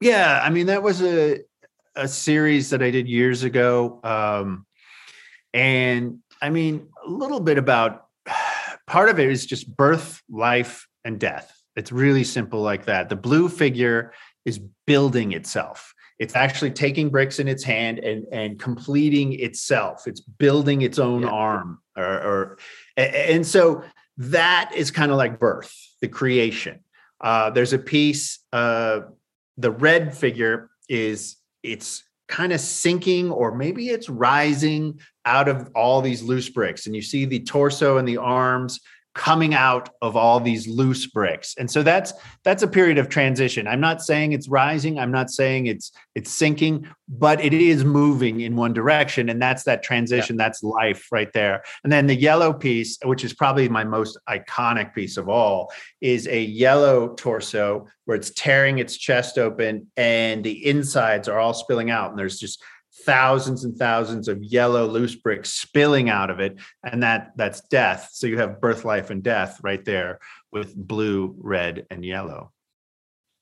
Yeah, 0.00 0.40
I 0.42 0.50
mean 0.50 0.66
that 0.66 0.82
was 0.82 1.02
a 1.02 1.40
a 1.94 2.08
series 2.08 2.70
that 2.70 2.82
I 2.82 2.90
did 2.90 3.08
years 3.08 3.42
ago. 3.42 4.00
Um, 4.04 4.66
and 5.54 6.18
I 6.42 6.50
mean 6.50 6.88
a 7.06 7.10
little 7.10 7.40
bit 7.40 7.58
about 7.58 8.06
part 8.86 9.08
of 9.08 9.20
it 9.20 9.30
is 9.30 9.46
just 9.46 9.74
birth, 9.74 10.20
life, 10.28 10.86
and 11.04 11.18
death. 11.20 11.55
It's 11.76 11.92
really 11.92 12.24
simple 12.24 12.60
like 12.62 12.86
that. 12.86 13.08
The 13.08 13.16
blue 13.16 13.48
figure 13.48 14.12
is 14.44 14.60
building 14.86 15.32
itself. 15.32 15.92
It's 16.18 16.34
actually 16.34 16.70
taking 16.70 17.10
bricks 17.10 17.38
in 17.38 17.46
its 17.46 17.62
hand 17.62 17.98
and 17.98 18.24
and 18.32 18.58
completing 18.58 19.38
itself. 19.38 20.06
It's 20.06 20.20
building 20.20 20.80
its 20.82 20.98
own 20.98 21.22
yeah. 21.22 21.28
arm, 21.28 21.78
or, 21.94 22.04
or, 22.04 22.58
and 22.96 23.46
so 23.46 23.84
that 24.16 24.72
is 24.74 24.90
kind 24.90 25.12
of 25.12 25.18
like 25.18 25.38
birth, 25.38 25.74
the 26.00 26.08
creation. 26.08 26.80
Uh, 27.20 27.50
there's 27.50 27.74
a 27.74 27.78
piece. 27.78 28.38
Uh, 28.50 29.00
the 29.58 29.70
red 29.70 30.16
figure 30.16 30.70
is 30.88 31.36
it's 31.62 32.02
kind 32.28 32.52
of 32.52 32.60
sinking, 32.60 33.30
or 33.30 33.54
maybe 33.54 33.90
it's 33.90 34.08
rising 34.08 34.98
out 35.26 35.48
of 35.48 35.70
all 35.74 36.00
these 36.00 36.22
loose 36.22 36.48
bricks, 36.48 36.86
and 36.86 36.96
you 36.96 37.02
see 37.02 37.26
the 37.26 37.40
torso 37.40 37.98
and 37.98 38.08
the 38.08 38.16
arms 38.16 38.80
coming 39.16 39.54
out 39.54 39.88
of 40.02 40.14
all 40.14 40.38
these 40.38 40.68
loose 40.68 41.06
bricks. 41.06 41.54
And 41.58 41.70
so 41.70 41.82
that's 41.82 42.12
that's 42.44 42.62
a 42.62 42.68
period 42.68 42.98
of 42.98 43.08
transition. 43.08 43.66
I'm 43.66 43.80
not 43.80 44.02
saying 44.02 44.32
it's 44.32 44.46
rising. 44.46 44.98
I'm 44.98 45.10
not 45.10 45.30
saying 45.30 45.66
it's 45.66 45.90
it's 46.14 46.30
sinking 46.30 46.86
but 47.08 47.42
it 47.44 47.54
is 47.54 47.84
moving 47.84 48.40
in 48.40 48.56
one 48.56 48.72
direction. 48.72 49.28
And 49.28 49.40
that's 49.40 49.62
that 49.62 49.82
transition 49.82 50.36
yeah. 50.36 50.44
that's 50.44 50.62
life 50.62 51.06
right 51.10 51.32
there. 51.32 51.62
And 51.82 51.92
then 51.92 52.06
the 52.06 52.14
yellow 52.14 52.52
piece 52.52 52.98
which 53.04 53.24
is 53.24 53.32
probably 53.32 53.68
my 53.68 53.84
most 53.84 54.18
iconic 54.28 54.94
piece 54.94 55.16
of 55.16 55.28
all 55.28 55.72
is 56.00 56.28
a 56.28 56.42
yellow 56.42 57.14
torso 57.14 57.86
where 58.04 58.16
it's 58.16 58.30
tearing 58.30 58.78
its 58.78 58.96
chest 58.96 59.38
open 59.38 59.86
and 59.96 60.44
the 60.44 60.66
insides 60.66 61.26
are 61.26 61.38
all 61.38 61.54
spilling 61.54 61.90
out. 61.90 62.10
And 62.10 62.18
there's 62.18 62.38
just 62.38 62.62
thousands 63.06 63.64
and 63.64 63.76
thousands 63.76 64.28
of 64.28 64.42
yellow 64.42 64.86
loose 64.86 65.14
bricks 65.14 65.52
spilling 65.52 66.10
out 66.10 66.28
of 66.28 66.40
it. 66.40 66.58
And 66.84 67.02
that 67.02 67.32
that's 67.36 67.62
death. 67.62 68.10
So 68.12 68.26
you 68.26 68.38
have 68.38 68.60
birth 68.60 68.84
life 68.84 69.10
and 69.10 69.22
death 69.22 69.60
right 69.62 69.82
there 69.84 70.18
with 70.52 70.74
blue 70.76 71.34
red 71.38 71.86
and 71.90 72.04
yellow. 72.04 72.52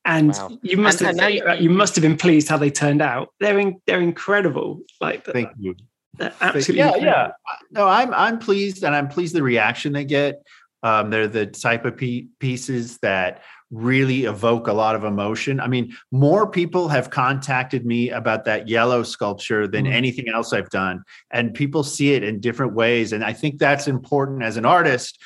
And 0.05 0.29
wow. 0.33 0.57
you 0.61 0.77
must 0.77 1.01
and, 1.01 1.19
have 1.19 1.27
and 1.27 1.59
you, 1.59 1.65
you, 1.65 1.69
must 1.71 1.95
have 1.95 2.03
been 2.03 2.15
pleased 2.15 2.47
how 2.47 2.57
they 2.57 2.69
turned 2.69 3.01
out. 3.01 3.29
They're 3.39 3.57
in, 3.57 3.81
they're 3.87 4.01
incredible. 4.01 4.81
Like 5.01 5.25
thank 5.25 5.49
you. 5.59 5.75
absolutely 6.19 6.77
yeah 6.77 6.93
incredible. 6.93 7.05
yeah 7.07 7.31
no 7.71 7.89
i'm 7.89 8.13
i'm 8.13 8.39
pleased 8.39 8.85
and 8.85 8.95
i'm 8.95 9.09
pleased 9.09 9.35
the 9.35 9.43
reaction 9.43 9.91
they 9.91 10.05
get. 10.05 10.43
Um, 10.83 11.09
they're 11.09 11.27
the 11.27 11.47
type 11.47 11.83
of 11.83 11.97
pieces 11.97 12.99
that 12.99 13.41
really 13.75 14.25
evoke 14.25 14.67
a 14.67 14.73
lot 14.73 14.95
of 14.95 15.03
emotion. 15.03 15.59
I 15.59 15.67
mean, 15.67 15.95
more 16.11 16.49
people 16.49 16.87
have 16.87 17.09
contacted 17.09 17.85
me 17.85 18.09
about 18.09 18.45
that 18.45 18.67
yellow 18.67 19.03
sculpture 19.03 19.67
than 19.67 19.85
mm-hmm. 19.85 19.93
anything 19.93 20.29
else 20.29 20.53
I've 20.53 20.69
done. 20.69 21.03
And 21.31 21.53
people 21.53 21.83
see 21.83 22.13
it 22.13 22.23
in 22.23 22.39
different 22.39 22.73
ways. 22.73 23.13
And 23.13 23.23
I 23.23 23.33
think 23.33 23.59
that's 23.59 23.87
important 23.87 24.43
as 24.43 24.57
an 24.57 24.65
artist 24.65 25.21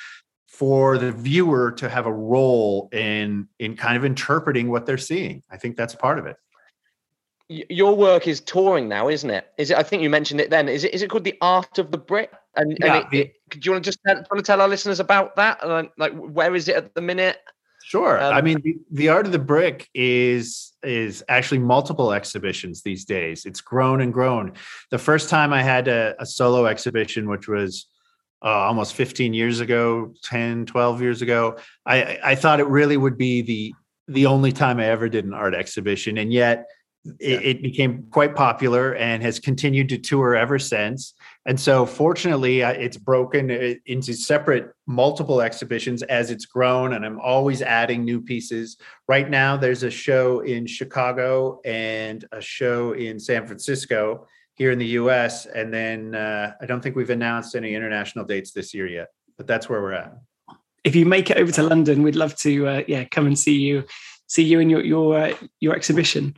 for 0.48 0.98
the 0.98 1.12
viewer 1.12 1.72
to 1.72 1.88
have 1.88 2.06
a 2.06 2.12
role 2.12 2.90
in 2.92 3.48
in 3.60 3.78
kind 3.78 3.96
of 3.96 4.04
interpreting 4.04 4.70
what 4.70 4.86
they're 4.86 4.98
seeing. 4.98 5.42
I 5.50 5.58
think 5.58 5.78
that's 5.78 5.96
part 5.96 6.20
of 6.20 6.26
it. 6.26 6.36
Your 7.48 7.96
work 7.96 8.28
is 8.28 8.42
touring 8.42 8.90
now, 8.90 9.08
isn't 9.08 9.30
it? 9.30 9.48
Is 9.58 9.72
it? 9.72 9.78
I 9.78 9.84
think 9.84 10.04
you 10.04 10.10
mentioned 10.10 10.42
it 10.42 10.50
then. 10.50 10.68
Is 10.68 10.84
it? 10.84 10.94
Is 10.94 11.02
it 11.02 11.10
called 11.10 11.24
the 11.24 11.38
Art 11.42 11.80
of 11.80 11.92
the 11.92 11.98
Brick? 11.98 12.32
And, 12.56 12.78
yeah, 12.80 12.98
and 12.98 13.14
it, 13.14 13.18
it, 13.20 13.34
do 13.50 13.60
you 13.64 13.72
want 13.72 13.84
to 13.84 13.88
just 13.88 14.00
tell, 14.06 14.16
want 14.16 14.38
to 14.38 14.44
tell 14.44 14.62
our 14.62 14.68
listeners 14.68 15.00
about 15.00 15.36
that? 15.38 15.66
Like, 15.98 16.14
where 16.14 16.54
is 16.54 16.68
it 16.68 16.76
at 16.76 16.94
the 16.94 17.02
minute? 17.02 17.38
Sure. 17.90 18.22
Um, 18.22 18.36
I 18.36 18.42
mean, 18.42 18.62
the, 18.62 18.78
the, 18.92 19.10
art 19.10 19.26
of 19.26 19.32
the 19.32 19.40
brick 19.40 19.90
is 19.96 20.74
is 20.84 21.24
actually 21.28 21.58
multiple 21.58 22.14
exhibitions 22.14 22.84
these 22.84 23.04
days. 23.04 23.48
It's 23.48 23.62
grown 23.62 24.02
and 24.02 24.14
grown. 24.14 24.54
The 24.92 25.00
first 25.00 25.28
time 25.28 25.52
I 25.52 25.64
had 25.64 25.88
a, 25.88 26.14
a 26.20 26.26
solo 26.28 26.68
exhibition, 26.68 27.28
which 27.28 27.48
was 27.48 27.88
uh, 28.46 28.48
almost 28.48 28.94
15 28.94 29.34
years 29.34 29.60
ago, 29.60 30.14
10, 30.24 30.68
12 30.68 31.02
years 31.02 31.24
ago, 31.24 31.58
I, 31.84 32.20
I 32.24 32.36
thought 32.36 32.60
it 32.60 32.68
really 32.68 32.96
would 32.96 33.18
be 33.18 33.42
the 33.42 33.74
the 34.08 34.28
only 34.28 34.52
time 34.52 34.80
I 34.80 34.86
ever 34.86 35.10
did 35.10 35.26
an 35.26 35.34
art 35.34 35.56
exhibition, 35.56 36.20
and 36.20 36.32
yet 36.32 36.68
it, 37.20 37.42
it, 37.44 37.62
became 37.64 38.06
quite 38.12 38.36
popular 38.36 38.94
and 38.94 39.24
has 39.24 39.40
continued 39.40 39.90
to 39.90 39.98
tour 39.98 40.36
ever 40.36 40.60
since. 40.60 41.16
And 41.50 41.60
so, 41.60 41.84
fortunately, 41.84 42.62
uh, 42.62 42.74
it's 42.74 42.96
broken 42.96 43.50
uh, 43.50 43.74
into 43.88 44.14
separate 44.14 44.72
multiple 44.86 45.42
exhibitions 45.42 46.04
as 46.04 46.30
it's 46.30 46.46
grown, 46.46 46.94
and 46.94 47.04
I'm 47.04 47.20
always 47.20 47.64
adding 47.64 48.06
new 48.06 48.22
pieces. 48.22 48.78
Right 49.08 49.28
now, 49.28 49.58
there's 49.58 49.82
a 49.82 49.90
show 49.90 50.42
in 50.42 50.68
Chicago 50.68 51.60
and 51.66 52.24
a 52.32 52.40
show 52.40 52.92
in 52.92 53.20
San 53.20 53.48
Francisco. 53.48 54.28
here 54.54 54.70
in 54.70 54.78
the 54.78 54.94
U.S. 55.02 55.48
And 55.48 55.74
then 55.74 56.14
uh, 56.14 56.54
I 56.62 56.68
don't 56.68 56.82
think 56.82 56.96
we've 56.96 57.10
announced 57.10 57.56
any 57.56 57.74
international 57.74 58.26
dates 58.26 58.52
this 58.52 58.72
year 58.72 58.86
yet, 58.86 59.08
but 59.36 59.48
that's 59.48 59.68
where 59.68 59.82
we're 59.82 59.94
at. 59.94 60.14
If 60.84 60.96
you 60.96 61.08
make 61.08 61.32
it 61.32 61.38
over 61.38 61.52
to 61.54 61.64
London, 61.64 62.04
we'd 62.04 62.16
love 62.16 62.36
to 62.46 62.68
uh, 62.68 62.84
yeah 62.88 63.06
come 63.06 63.26
and 63.26 63.40
see 63.40 63.58
you 63.58 63.86
see 64.28 64.44
you 64.44 64.60
in 64.60 64.70
your 64.70 64.84
your 64.84 65.18
uh, 65.18 65.34
your 65.60 65.76
exhibition. 65.76 66.36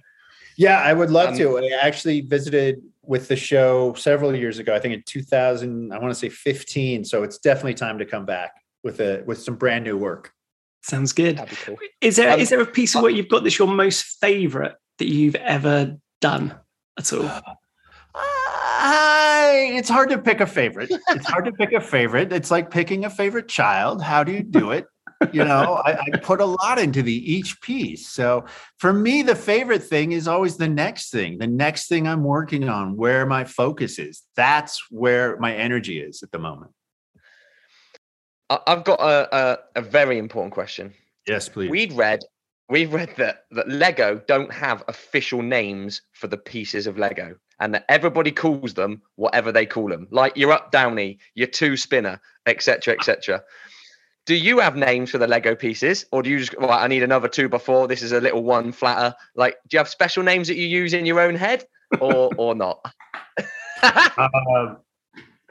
Yeah, 0.58 0.80
I 0.80 0.94
would 0.94 1.10
love 1.10 1.32
um, 1.32 1.38
to. 1.38 1.58
I 1.58 1.80
actually 1.82 2.22
visited 2.22 2.82
with 3.12 3.28
the 3.28 3.36
show 3.36 3.94
several 3.96 4.34
years 4.34 4.58
ago. 4.58 4.74
I 4.74 4.80
think 4.80 4.94
in 4.94 5.04
2000, 5.06 5.92
I 5.92 5.98
want 6.00 6.12
to 6.12 6.16
say 6.16 6.30
15. 6.30 7.04
So 7.04 7.24
it's 7.24 7.40
definitely 7.40 7.74
time 7.74 8.00
to 8.00 8.06
come 8.06 8.26
back 8.26 8.54
with 8.86 9.02
a 9.02 9.22
with 9.26 9.38
some 9.42 9.56
brand 9.56 9.84
new 9.84 9.98
work. 9.98 10.32
Sounds 10.82 11.12
good. 11.12 11.38
Cool. 11.66 11.76
Is 12.00 12.16
there 12.16 12.32
um, 12.32 12.40
is 12.40 12.52
there 12.52 12.62
a 12.62 12.66
piece 12.66 12.96
of 12.96 13.04
work 13.04 13.12
you've 13.12 13.28
got 13.28 13.44
that's 13.44 13.60
your 13.60 13.68
most 13.68 14.04
favorite 14.22 14.76
that 15.00 15.10
you've 15.10 15.36
ever 15.36 15.98
done 16.22 16.56
at 16.98 17.12
all? 17.12 17.26
Uh, 18.16 19.52
it's 19.54 19.90
hard 19.90 20.08
to 20.10 20.18
pick 20.18 20.40
a 20.40 20.48
favorite. 20.48 20.90
It's 21.10 21.28
hard 21.28 21.44
to 21.46 21.52
pick 21.52 21.74
a 21.74 21.82
favorite. 21.82 22.32
It's 22.32 22.50
like 22.50 22.72
picking 22.72 23.04
a 23.04 23.10
favorite 23.10 23.50
child. 23.50 24.02
How 24.02 24.24
do 24.24 24.32
you 24.32 24.42
do 24.42 24.72
it? 24.72 24.86
You 25.32 25.44
know 25.44 25.82
I, 25.86 25.98
I, 26.00 26.18
put 26.18 26.42
a 26.42 26.46
lot 26.46 26.80
into 26.80 27.02
the 27.02 27.34
each 27.34 27.62
piece. 27.62 28.08
So 28.08 28.46
for 28.78 28.94
me 28.94 29.22
the 29.22 29.36
favorite 29.36 29.84
thing 29.84 30.12
is 30.12 30.28
always 30.28 30.58
the 30.58 30.68
next 30.68 31.12
thing 31.12 31.38
the 31.38 31.48
next 31.48 31.88
thing 31.88 32.08
i'm 32.08 32.24
working 32.24 32.68
on 32.70 32.98
where 32.98 33.26
my 33.26 33.44
focus 33.44 34.00
is. 34.00 34.24
That's 34.36 34.82
where 34.90 35.38
my 35.38 35.56
energy 35.56 36.00
is 36.00 36.24
at 36.24 36.32
the 36.32 36.40
moment. 36.40 36.72
I've 38.50 38.84
got 38.84 39.00
a, 39.00 39.36
a, 39.36 39.58
a 39.78 39.82
very 39.82 40.18
important 40.18 40.54
question. 40.54 40.94
Yes 41.28 41.48
please. 41.50 41.70
We'd 41.70 41.94
read 41.94 42.20
we've 42.70 42.94
read 42.94 43.14
that 43.18 43.46
that 43.52 43.70
lego 43.70 44.22
don't 44.28 44.52
have 44.52 44.84
official 44.88 45.42
names 45.42 46.02
for 46.14 46.28
the 46.28 46.38
pieces 46.38 46.88
of 46.88 46.98
lego 46.98 47.36
and 47.60 47.74
that 47.76 47.86
everybody 47.90 48.32
calls 48.32 48.74
them 48.74 49.02
whatever 49.16 49.52
they 49.52 49.66
call 49.66 49.88
them. 49.88 50.08
Like 50.12 50.36
you're 50.36 50.52
up 50.52 50.72
Downy. 50.72 51.20
You're 51.36 51.48
two 51.48 51.78
spinner 51.78 52.20
etc 52.48 52.96
etc 52.96 53.44
do 54.26 54.36
you 54.36 54.60
have 54.60 54.76
names 54.76 55.10
for 55.10 55.18
the 55.18 55.28
Lego 55.28 55.56
pieces, 55.56 56.06
or 56.12 56.22
do 56.22 56.30
you 56.30 56.40
just? 56.40 56.58
Well, 56.60 56.72
I 56.72 56.88
need 56.88 57.04
another 57.04 57.28
two 57.28 57.50
before. 57.50 57.88
This 57.88 58.02
is 58.02 58.12
a 58.12 58.22
little 58.22 58.44
one 58.44 58.72
flatter. 58.72 59.16
Like, 59.36 59.58
do 59.68 59.76
you 59.76 59.80
have 59.80 59.90
special 59.90 60.24
names 60.24 60.48
that 60.48 60.56
you 60.56 60.68
use 60.68 60.94
in 60.94 61.06
your 61.06 61.20
own 61.20 61.36
head, 61.36 61.66
or 62.00 62.32
or 62.38 62.56
not? 62.56 62.80
uh, 63.82 64.76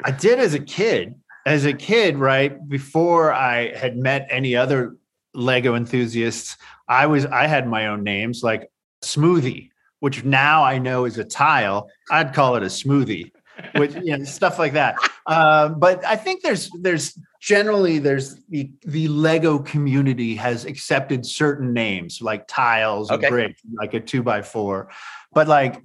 I 0.04 0.10
did 0.10 0.38
as 0.38 0.54
a 0.54 0.60
kid. 0.60 1.14
As 1.46 1.64
a 1.64 1.72
kid, 1.72 2.18
right 2.18 2.68
before 2.68 3.32
I 3.32 3.74
had 3.74 3.96
met 3.96 4.26
any 4.30 4.54
other 4.54 4.96
Lego 5.34 5.74
enthusiasts, 5.74 6.56
I 6.86 7.06
was 7.06 7.26
I 7.26 7.46
had 7.46 7.66
my 7.66 7.86
own 7.86 8.04
names 8.04 8.42
like 8.42 8.70
Smoothie, 9.02 9.70
which 10.00 10.24
now 10.24 10.62
I 10.62 10.78
know 10.78 11.06
is 11.06 11.18
a 11.18 11.24
tile. 11.24 11.88
I'd 12.10 12.34
call 12.34 12.56
it 12.56 12.62
a 12.62 12.66
smoothie, 12.66 13.32
which 13.76 13.94
you 13.94 14.18
know 14.18 14.24
stuff 14.24 14.58
like 14.58 14.72
that. 14.74 14.96
Uh, 15.26 15.68
but 15.68 16.04
I 16.04 16.16
think 16.16 16.42
there's 16.42 16.70
there's 16.80 17.18
generally 17.40 17.98
there's 17.98 18.36
the 18.48 18.70
the 18.82 19.08
lego 19.08 19.58
community 19.58 20.34
has 20.36 20.64
accepted 20.64 21.24
certain 21.24 21.72
names 21.72 22.20
like 22.20 22.46
tiles 22.46 23.10
okay. 23.10 23.26
or 23.26 23.30
bricks 23.30 23.62
like 23.74 23.94
a 23.94 24.00
two 24.00 24.22
by 24.22 24.42
four. 24.42 24.90
But 25.32 25.48
like 25.48 25.82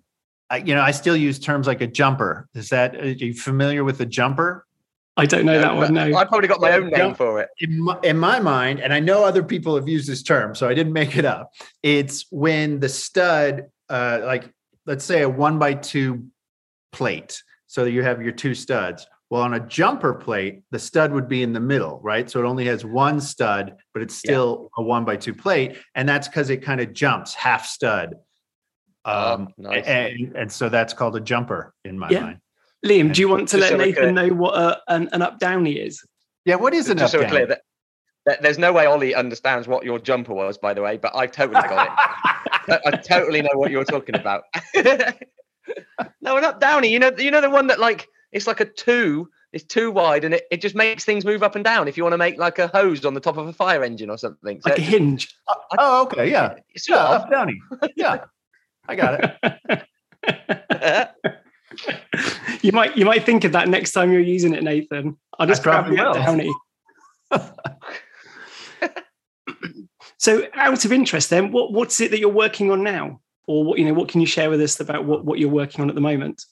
I, 0.50 0.58
you 0.58 0.76
know 0.76 0.82
i 0.82 0.92
still 0.92 1.18
use 1.18 1.40
terms 1.40 1.68
like 1.68 1.82
a 1.82 1.88
jumper. 1.88 2.48
Is 2.54 2.70
that 2.70 2.96
are 2.96 3.10
you 3.10 3.34
familiar 3.34 3.84
with 3.84 4.02
a 4.02 4.06
jumper? 4.06 4.66
I 5.18 5.26
don't 5.26 5.46
know 5.46 5.60
that 5.60 5.76
one 5.76 5.94
no. 5.94 6.14
I 6.16 6.26
probably 6.26 6.50
got 6.50 6.60
my 6.60 6.74
own 6.74 6.90
name 6.90 7.16
for 7.16 7.40
it. 7.40 7.50
in 7.60 7.82
my, 7.82 7.98
in 8.04 8.18
my 8.18 8.40
mind 8.42 8.82
and 8.82 8.94
i 8.94 9.00
know 9.00 9.24
other 9.24 9.44
people 9.44 9.76
have 9.76 9.88
used 9.88 10.10
this 10.10 10.22
term 10.22 10.54
so 10.56 10.68
i 10.68 10.74
didn't 10.74 10.94
make 10.94 11.16
it 11.18 11.26
up. 11.26 11.52
It's 11.82 12.26
when 12.32 12.80
the 12.80 12.90
stud 12.90 13.68
uh 13.90 14.20
like 14.24 14.54
let's 14.86 15.06
say 15.06 15.22
a 15.22 15.30
one 15.30 15.58
by 15.58 15.74
two 15.74 16.28
plate 16.92 17.42
so 17.76 17.84
you 17.84 18.04
have 18.04 18.22
your 18.22 18.32
two 18.32 18.56
studs 18.56 19.06
well, 19.30 19.42
on 19.42 19.56
a 19.56 19.60
jumper 19.60 20.14
plate, 20.14 20.62
the 20.72 20.80
stud 20.80 21.12
would 21.12 21.28
be 21.28 21.42
in 21.42 21.52
the 21.52 21.60
middle, 21.60 22.00
right? 22.04 22.30
So 22.30 22.40
it 22.40 22.46
only 22.46 22.66
has 22.68 22.86
one 22.86 23.20
stud, 23.20 23.76
but 23.94 24.04
it's 24.04 24.16
still 24.16 24.70
yeah. 24.78 24.84
a 24.84 24.88
one 24.88 25.04
by 25.04 25.16
two 25.16 25.34
plate. 25.34 25.78
And 25.96 26.08
that's 26.08 26.28
because 26.28 26.50
it 26.50 26.58
kind 26.58 26.80
of 26.80 26.94
jumps 26.94 27.34
half 27.34 27.66
stud. 27.66 28.16
Oh, 29.04 29.34
um, 29.34 29.48
oh, 29.60 29.62
nice. 29.64 29.86
and, 29.86 30.36
and 30.36 30.52
so 30.52 30.70
that's 30.70 30.94
called 30.94 31.16
a 31.16 31.20
jumper 31.20 31.74
in 31.84 31.98
my 31.98 32.10
yeah. 32.10 32.20
mind. 32.22 32.40
Liam, 32.86 33.02
and 33.02 33.14
do 33.16 33.22
you 33.22 33.28
want 33.28 33.48
to 33.50 33.58
let 33.58 33.70
so 33.72 33.78
Nathan 33.78 34.14
know 34.14 34.28
what 34.30 34.56
a, 34.56 34.80
an, 34.88 35.10
an 35.12 35.24
up 35.24 35.40
downy 35.40 35.74
is? 35.74 36.06
Yeah, 36.46 36.56
what 36.56 36.76
is 36.76 36.90
an 36.90 37.00
just 37.00 37.16
up 37.16 37.22
so 37.22 37.28
clear 37.28 37.48
that, 37.48 37.62
that, 38.28 38.44
there's 38.44 38.60
no 38.60 38.72
way 38.72 38.86
Ollie 38.86 39.16
understands 39.16 39.68
what 39.68 39.84
your 39.84 39.98
jumper 39.98 40.36
was, 40.36 40.60
by 40.60 40.76
the 40.76 40.84
way, 40.84 40.98
but 40.98 41.16
I've 41.16 41.32
totally 41.32 41.62
got 41.62 41.88
it. 41.88 41.94
I, 42.68 42.80
I 42.86 42.92
totally 42.92 43.42
know 43.42 43.50
what 43.56 43.72
you're 43.72 43.86
talking 43.86 44.16
about. 44.16 44.44
no, 46.22 46.38
an 46.38 46.44
up 46.44 46.60
downy. 46.60 46.90
You 46.90 47.00
know, 47.00 47.12
you 47.18 47.32
know 47.32 47.42
the 47.42 47.50
one 47.50 47.68
that 47.68 47.80
like 47.80 48.08
it's 48.32 48.48
like 48.48 48.60
a 48.60 48.66
two. 48.66 49.30
It's 49.54 49.64
too 49.64 49.90
wide, 49.90 50.26
and 50.26 50.34
it, 50.34 50.44
it 50.52 50.60
just 50.60 50.76
makes 50.76 51.06
things 51.06 51.24
move 51.24 51.42
up 51.42 51.56
and 51.56 51.64
down. 51.64 51.88
If 51.88 51.96
you 51.96 52.04
want 52.04 52.12
to 52.12 52.18
make 52.18 52.38
like 52.38 52.60
a 52.60 52.68
hose 52.68 53.06
on 53.06 53.14
the 53.14 53.22
top 53.22 53.38
of 53.38 53.48
a 53.48 53.54
fire 53.54 53.86
engine 53.86 54.10
or 54.10 54.18
something, 54.18 54.60
so 54.60 54.70
like 54.70 54.80
a 54.80 54.82
hinge. 54.82 55.34
Uh, 55.48 55.54
oh, 55.80 56.02
okay, 56.04 56.30
yeah, 56.30 56.56
yeah, 56.90 56.96
up 56.98 57.32
downy. 57.32 57.58
Yeah, 57.96 58.26
I 58.90 58.96
got 58.96 59.24
it. 59.24 61.12
you 62.62 62.72
might 62.74 62.98
you 62.98 63.06
might 63.06 63.24
think 63.24 63.46
of 63.46 63.54
that 63.54 63.70
next 63.70 63.94
time 63.94 64.12
you're 64.12 64.20
using 64.22 64.54
it, 64.54 64.64
Nathan. 64.64 65.18
I'll 65.40 65.48
just 65.48 65.64
grab 65.64 65.90
the 65.90 65.96
downy. 65.96 66.54
so, 70.18 70.48
out 70.54 70.84
of 70.86 70.92
interest, 70.92 71.30
then, 71.30 71.52
what 71.52 71.72
what's 71.72 72.00
it 72.02 72.12
that 72.12 72.20
you're 72.20 72.30
working 72.30 72.72
on 72.72 72.84
now, 72.84 73.22
or 73.48 73.64
what 73.64 73.80
you 73.80 73.86
know, 73.86 73.94
what 73.94 74.10
can 74.10 74.22
you 74.22 74.28
share 74.28 74.50
with 74.50 74.62
us 74.62 74.80
about 74.80 75.06
what 75.06 75.26
what 75.26 75.40
you're 75.40 75.50
working 75.50 75.82
on 75.82 75.90
at 75.90 75.96
the 75.96 76.02
moment? 76.02 76.46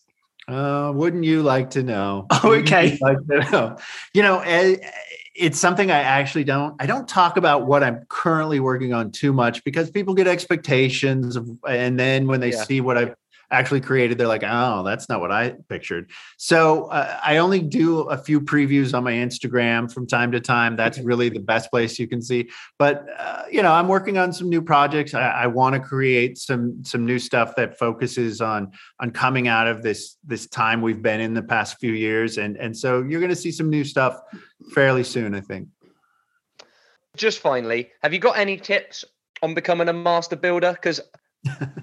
Uh, 0.47 0.91
wouldn't 0.93 1.23
you 1.23 1.41
like 1.41 1.69
to 1.71 1.83
know? 1.83 2.27
Oh, 2.43 2.53
okay. 2.55 2.93
You, 2.93 2.97
like 3.01 3.17
to 3.27 3.51
know? 3.51 3.77
you 4.13 4.21
know, 4.21 4.39
eh, 4.39 4.75
it's 5.35 5.57
something 5.57 5.89
I 5.89 5.99
actually 5.99 6.43
don't. 6.43 6.75
I 6.79 6.85
don't 6.85 7.07
talk 7.07 7.37
about 7.37 7.65
what 7.65 7.83
I'm 7.83 8.05
currently 8.09 8.59
working 8.59 8.93
on 8.93 9.11
too 9.11 9.33
much 9.33 9.63
because 9.63 9.89
people 9.89 10.13
get 10.13 10.27
expectations 10.27 11.35
of, 11.35 11.49
and 11.67 11.99
then 11.99 12.27
when 12.27 12.39
they 12.39 12.51
yeah. 12.51 12.63
see 12.63 12.81
what 12.81 12.97
I've 12.97 13.15
actually 13.53 13.81
created, 13.81 14.17
they're 14.17 14.27
like, 14.27 14.43
oh, 14.43 14.83
that's 14.83 15.07
not 15.07 15.21
what 15.21 15.31
I 15.31 15.51
pictured. 15.69 16.09
So 16.37 16.85
uh, 16.85 17.19
I 17.23 17.37
only 17.37 17.61
do 17.61 18.01
a 18.01 18.17
few 18.17 18.41
previews 18.41 18.93
on 18.93 19.03
my 19.03 19.13
Instagram 19.13 19.91
from 19.91 20.07
time 20.07 20.31
to 20.31 20.41
time. 20.41 20.75
That's 20.75 20.99
really 20.99 21.29
the 21.29 21.39
best 21.39 21.69
place 21.69 21.99
you 21.99 22.07
can 22.07 22.21
see. 22.21 22.49
But 22.79 23.05
uh, 23.17 23.43
you 23.51 23.61
know, 23.61 23.71
I'm 23.71 23.87
working 23.87 24.17
on 24.17 24.33
some 24.33 24.49
new 24.49 24.61
projects. 24.61 25.13
I, 25.13 25.29
I 25.43 25.47
want 25.47 25.75
to 25.75 25.79
create 25.79 26.37
some 26.37 26.83
some 26.83 27.05
new 27.05 27.19
stuff 27.19 27.55
that 27.55 27.77
focuses 27.77 28.41
on 28.41 28.71
on 28.99 29.11
coming 29.11 29.47
out 29.47 29.67
of 29.67 29.83
this 29.83 30.17
this 30.23 30.47
time 30.47 30.81
we've 30.81 31.01
been 31.01 31.21
in 31.21 31.33
the 31.33 31.43
past 31.43 31.79
few 31.79 31.93
years, 31.93 32.37
and 32.37 32.57
and 32.57 32.75
so 32.75 33.03
you're 33.03 33.21
going 33.21 33.29
to 33.29 33.35
see 33.35 33.51
some 33.51 33.69
new 33.69 33.83
stuff 33.83 34.19
fairly 34.73 35.03
soon, 35.03 35.35
I 35.35 35.41
think. 35.41 35.67
Just 37.15 37.39
finally, 37.39 37.91
have 38.01 38.11
you 38.13 38.19
got 38.19 38.37
any 38.39 38.57
tips 38.57 39.05
on 39.43 39.53
becoming 39.53 39.87
a 39.87 39.93
master 39.93 40.35
builder? 40.35 40.71
Because 40.71 40.99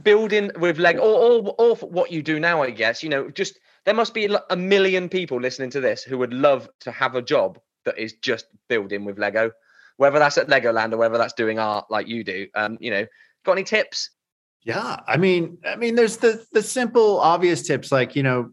building 0.02 0.50
with 0.58 0.78
leg 0.78 0.96
or, 0.96 1.02
or, 1.02 1.54
or 1.58 1.76
what 1.76 2.10
you 2.10 2.22
do 2.22 2.40
now 2.40 2.62
i 2.62 2.70
guess 2.70 3.02
you 3.02 3.08
know 3.08 3.30
just 3.30 3.58
there 3.84 3.94
must 3.94 4.14
be 4.14 4.28
a 4.50 4.56
million 4.56 5.08
people 5.08 5.40
listening 5.40 5.70
to 5.70 5.80
this 5.80 6.02
who 6.02 6.18
would 6.18 6.32
love 6.32 6.68
to 6.80 6.90
have 6.90 7.14
a 7.14 7.22
job 7.22 7.58
that 7.84 7.98
is 7.98 8.14
just 8.14 8.46
building 8.68 9.04
with 9.04 9.18
lego. 9.18 9.50
Whether 9.96 10.18
that's 10.18 10.38
at 10.38 10.48
legoland 10.48 10.92
or 10.92 10.96
whether 10.96 11.18
that's 11.18 11.34
doing 11.34 11.58
art 11.58 11.86
like 11.90 12.08
you 12.08 12.24
do 12.24 12.46
um 12.54 12.78
you 12.80 12.90
know 12.90 13.06
got 13.44 13.52
any 13.52 13.64
tips? 13.64 14.10
Yeah 14.64 15.00
i 15.06 15.16
mean 15.16 15.58
i 15.66 15.76
mean 15.76 15.94
there's 15.94 16.18
the 16.18 16.44
the 16.52 16.62
simple 16.62 17.20
obvious 17.20 17.62
tips 17.66 17.90
like 17.90 18.14
you 18.14 18.22
know 18.22 18.50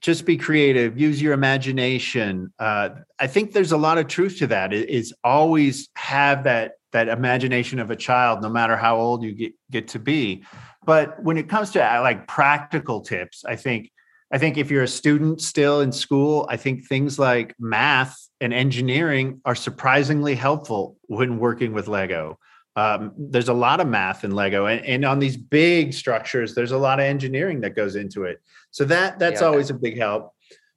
just 0.00 0.24
be 0.24 0.36
creative 0.36 0.98
use 0.98 1.20
your 1.20 1.32
imagination. 1.32 2.52
Uh, 2.58 2.90
i 3.18 3.26
think 3.26 3.52
there's 3.52 3.72
a 3.72 3.78
lot 3.78 3.98
of 3.98 4.08
truth 4.08 4.38
to 4.38 4.46
that. 4.46 4.72
Is 4.72 5.14
always 5.24 5.88
have 5.94 6.44
that 6.44 6.72
that 6.92 7.08
imagination 7.08 7.78
of 7.78 7.90
a 7.90 7.96
child 7.96 8.42
no 8.42 8.48
matter 8.48 8.76
how 8.76 8.96
old 8.96 9.22
you 9.22 9.32
get, 9.32 9.52
get 9.70 9.88
to 9.88 9.98
be. 9.98 10.44
But 10.84 11.22
when 11.22 11.36
it 11.36 11.48
comes 11.48 11.70
to 11.72 11.84
uh, 11.84 12.00
like 12.00 12.26
practical 12.26 13.02
tips 13.02 13.44
i 13.44 13.56
think 13.56 13.90
i 14.32 14.38
think 14.38 14.56
if 14.56 14.70
you're 14.70 14.84
a 14.84 14.88
student 14.88 15.40
still 15.40 15.82
in 15.82 15.92
school 15.92 16.46
i 16.48 16.56
think 16.56 16.86
things 16.86 17.18
like 17.18 17.54
math 17.58 18.28
and 18.40 18.54
engineering 18.54 19.40
are 19.44 19.54
surprisingly 19.54 20.34
helpful 20.34 20.96
when 21.06 21.38
working 21.38 21.72
with 21.72 21.88
lego. 21.88 22.38
Um, 22.76 23.12
there's 23.18 23.48
a 23.48 23.54
lot 23.54 23.80
of 23.80 23.88
math 23.88 24.22
in 24.22 24.30
lego 24.30 24.66
and, 24.66 24.84
and, 24.86 25.04
on 25.04 25.18
these 25.18 25.36
big 25.36 25.92
structures 25.92 26.54
there's 26.54 26.70
a 26.70 26.78
lot 26.78 27.00
of 27.00 27.06
engineering 27.06 27.60
that 27.62 27.74
goes 27.74 27.96
into 27.96 28.22
it. 28.22 28.40
So 28.70 28.84
that 28.84 29.18
that's 29.18 29.40
yeah. 29.40 29.48
always 29.48 29.70
a 29.70 29.74
big 29.74 29.98
help. 29.98 30.32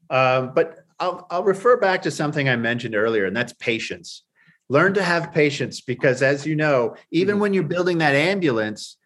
Um, 0.10 0.54
but 0.56 0.80
I'll, 1.00 1.28
I'll 1.30 1.43
refer 1.43 1.78
back 1.78 2.02
to 2.04 2.12
something 2.12 2.50
i 2.50 2.56
mentioned 2.56 2.95
earlier 2.95 3.26
and 3.26 3.36
that's 3.36 3.54
patience 3.54 4.24
learn 4.71 4.93
to 4.93 5.03
have 5.03 5.34
patience 5.34 5.81
because 5.81 6.21
as 6.21 6.45
you 6.45 6.55
know 6.55 6.95
even 7.12 7.34
mm-hmm. 7.34 7.41
when 7.41 7.53
you're 7.53 7.63
building 7.75 7.97
that 7.97 8.15
ambulance 8.15 8.97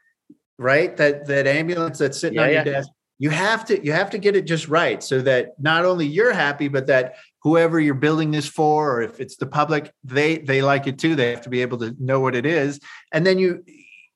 right 0.59 0.95
that 0.97 1.25
that 1.25 1.47
ambulance 1.47 1.97
that's 1.97 2.19
sitting 2.19 2.37
yeah, 2.37 2.43
on 2.43 2.49
your 2.49 2.57
yeah. 2.57 2.63
desk 2.63 2.89
you 3.17 3.31
have 3.31 3.65
to 3.65 3.83
you 3.83 3.91
have 3.91 4.11
to 4.11 4.19
get 4.19 4.35
it 4.35 4.45
just 4.45 4.67
right 4.67 5.01
so 5.01 5.21
that 5.21 5.59
not 5.59 5.83
only 5.83 6.05
you're 6.05 6.33
happy 6.33 6.67
but 6.67 6.85
that 6.85 7.15
whoever 7.41 7.79
you're 7.79 7.95
building 7.95 8.29
this 8.29 8.47
for 8.47 8.93
or 8.93 9.01
if 9.01 9.19
it's 9.19 9.37
the 9.37 9.47
public 9.47 9.91
they 10.03 10.37
they 10.37 10.61
like 10.61 10.85
it 10.85 10.99
too 10.99 11.15
they 11.15 11.31
have 11.31 11.41
to 11.41 11.49
be 11.49 11.63
able 11.63 11.79
to 11.79 11.95
know 11.99 12.19
what 12.19 12.35
it 12.35 12.45
is 12.45 12.79
and 13.11 13.25
then 13.25 13.39
you 13.39 13.63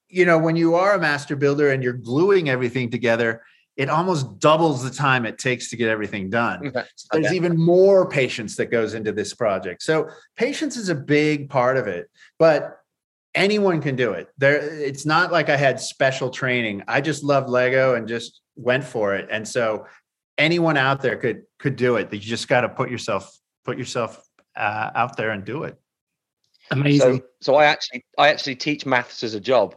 you 0.07 0.25
know 0.25 0.38
when 0.38 0.55
you 0.55 0.75
are 0.75 0.93
a 0.93 0.99
master 0.99 1.35
builder 1.35 1.71
and 1.71 1.83
you're 1.83 1.93
gluing 1.93 2.47
everything 2.47 2.91
together 2.91 3.41
it 3.80 3.89
almost 3.89 4.39
doubles 4.39 4.84
the 4.84 4.89
time 4.89 5.26
it 5.26 5.38
takes 5.38 5.70
to 5.70 5.78
get 5.78 5.88
everything 5.88 6.30
done. 6.30 6.60
Okay. 6.68 6.84
So 6.96 7.08
there's 7.13 7.28
Okay. 7.28 7.36
even 7.38 7.58
more 7.58 8.10
patience 8.10 8.58
that 8.58 8.65
goes 8.65 8.94
into 8.94 9.13
this 9.13 9.34
project. 9.34 9.82
So 9.82 10.10
patience 10.36 10.76
is 10.76 10.89
a 10.89 10.96
big 10.96 11.50
part 11.50 11.78
of 11.78 11.88
it, 11.88 12.10
but 12.38 12.78
anyone 13.34 13.82
can 13.82 13.96
do 13.96 14.12
it. 14.12 14.28
There 14.38 14.58
it's 14.58 15.06
not 15.06 15.32
like 15.32 15.48
I 15.50 15.56
had 15.56 15.80
special 15.80 16.30
training. 16.30 16.84
I 16.89 17.00
just 17.00 17.24
love 17.24 17.48
Lego 17.48 17.96
and 17.96 18.06
just 18.06 18.42
went 18.58 18.84
for 18.84 19.15
it. 19.15 19.30
And 19.32 19.48
so 19.48 19.86
anyone 20.38 20.76
out 20.76 21.02
there 21.02 21.15
could 21.15 21.44
could 21.58 21.78
do 21.78 21.96
it. 21.96 22.12
You 22.12 22.20
just 22.20 22.50
got 22.50 22.62
to 22.62 22.70
put 22.70 22.92
yourself 22.92 23.34
put 23.63 23.78
yourself 23.78 24.22
uh, 24.58 24.89
out 24.94 25.15
there 25.15 25.32
and 25.32 25.46
do 25.46 25.63
it. 25.63 25.76
Amazing. 26.72 27.20
So, 27.20 27.24
so 27.42 27.56
I 27.56 27.65
actually, 27.65 28.04
I 28.18 28.28
actually 28.28 28.56
teach 28.56 28.86
maths 28.86 29.24
as 29.24 29.36
a 29.36 29.39
job. 29.39 29.76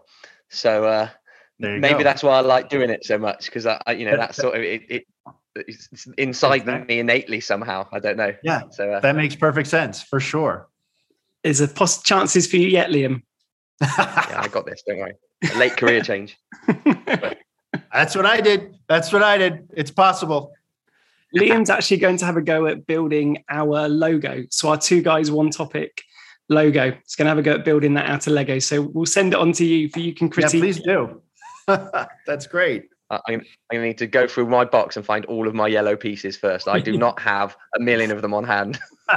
So 0.51 0.85
uh, 0.85 0.89
There 0.91 1.07
you 1.07 1.13
maybe 1.59 1.99
go. 1.99 2.03
that's 2.05 2.23
why 2.23 2.37
I 2.39 2.41
like 2.41 2.69
doing 2.69 2.91
it 2.91 3.05
so 3.05 3.19
much 3.19 3.47
because 3.47 3.67
I, 3.67 3.81
I, 3.87 3.93
you 3.93 4.05
know, 4.07 4.17
that 4.17 4.35
sort 4.43 4.57
of 4.57 4.63
it. 4.63 4.83
it 4.89 5.05
it's 5.55 5.89
it's 5.93 6.07
inside 6.19 6.63
Exactly. 6.63 6.95
me 6.95 7.01
innately 7.01 7.41
somehow. 7.41 7.87
I 7.93 7.99
don't 7.99 8.17
know. 8.17 8.33
Yeah, 8.43 8.63
So 8.71 8.91
uh, 8.93 9.01
that 9.01 9.17
makes 9.17 9.37
perfect 9.37 9.69
sense 9.69 10.03
for 10.03 10.19
sure. 10.19 10.69
Is 11.45 11.59
there 11.59 11.69
pos- 11.69 12.03
chances 12.03 12.47
for 12.47 12.57
you 12.57 12.69
yet, 12.69 12.91
Liam? 12.91 13.23
yeah, 13.83 14.41
I 14.43 14.49
got 14.51 14.65
this. 14.65 14.83
Don't 14.87 14.99
worry. 14.99 15.15
A 15.53 15.59
late 15.59 15.77
career 15.77 16.01
change. 16.03 16.39
That's 17.93 18.15
what 18.15 18.27
I 18.27 18.41
did. 18.41 18.75
That's 18.89 19.13
what 19.13 19.23
I 19.23 19.39
did. 19.39 19.69
It's 19.75 19.91
possible. 19.91 20.53
Liam's 21.37 21.71
actually 21.71 21.97
going 21.97 22.17
to 22.19 22.27
have 22.27 22.37
a 22.37 22.43
go 22.43 22.67
at 22.67 22.87
building 22.87 23.43
our 23.49 23.89
logo. 23.89 24.45
So 24.51 24.69
our 24.69 24.77
two 24.79 25.03
guys, 25.03 25.31
one 25.31 25.51
topic 25.51 26.03
logo. 26.49 26.89
It's 26.89 27.17
going 27.17 27.27
to 27.27 27.31
have 27.31 27.39
a 27.39 27.43
go 27.43 27.55
at 27.55 27.65
building 27.65 27.95
that 27.95 28.09
out 28.09 28.27
of 28.27 28.35
Lego. 28.35 28.59
So 28.59 28.83
we'll 28.83 29.07
send 29.07 29.33
it 29.33 29.39
on 29.39 29.53
to 29.53 29.65
you 29.65 29.89
for 29.89 30.01
you 30.01 30.15
can 30.15 30.31
Yeah, 30.37 30.49
please 30.49 30.81
do. 30.81 31.22
That's 32.27 32.47
great. 32.47 32.89
I- 33.11 33.21
I'm, 33.29 33.43
need 33.73 33.99
to 33.99 34.07
go 34.07 34.27
through 34.27 34.47
my 34.47 34.65
box 34.65 34.97
and 34.97 35.05
find 35.05 35.25
all 35.27 35.47
of 35.47 35.55
my 35.55 35.67
yellow 35.69 35.97
pieces 35.97 36.37
first. 36.37 36.67
I 36.69 36.81
do 36.81 36.97
not 36.99 37.21
have 37.21 37.57
a 37.77 37.81
million 37.81 38.11
of 38.11 38.23
them 38.23 38.33
on 38.35 38.45
hand. 38.45 38.79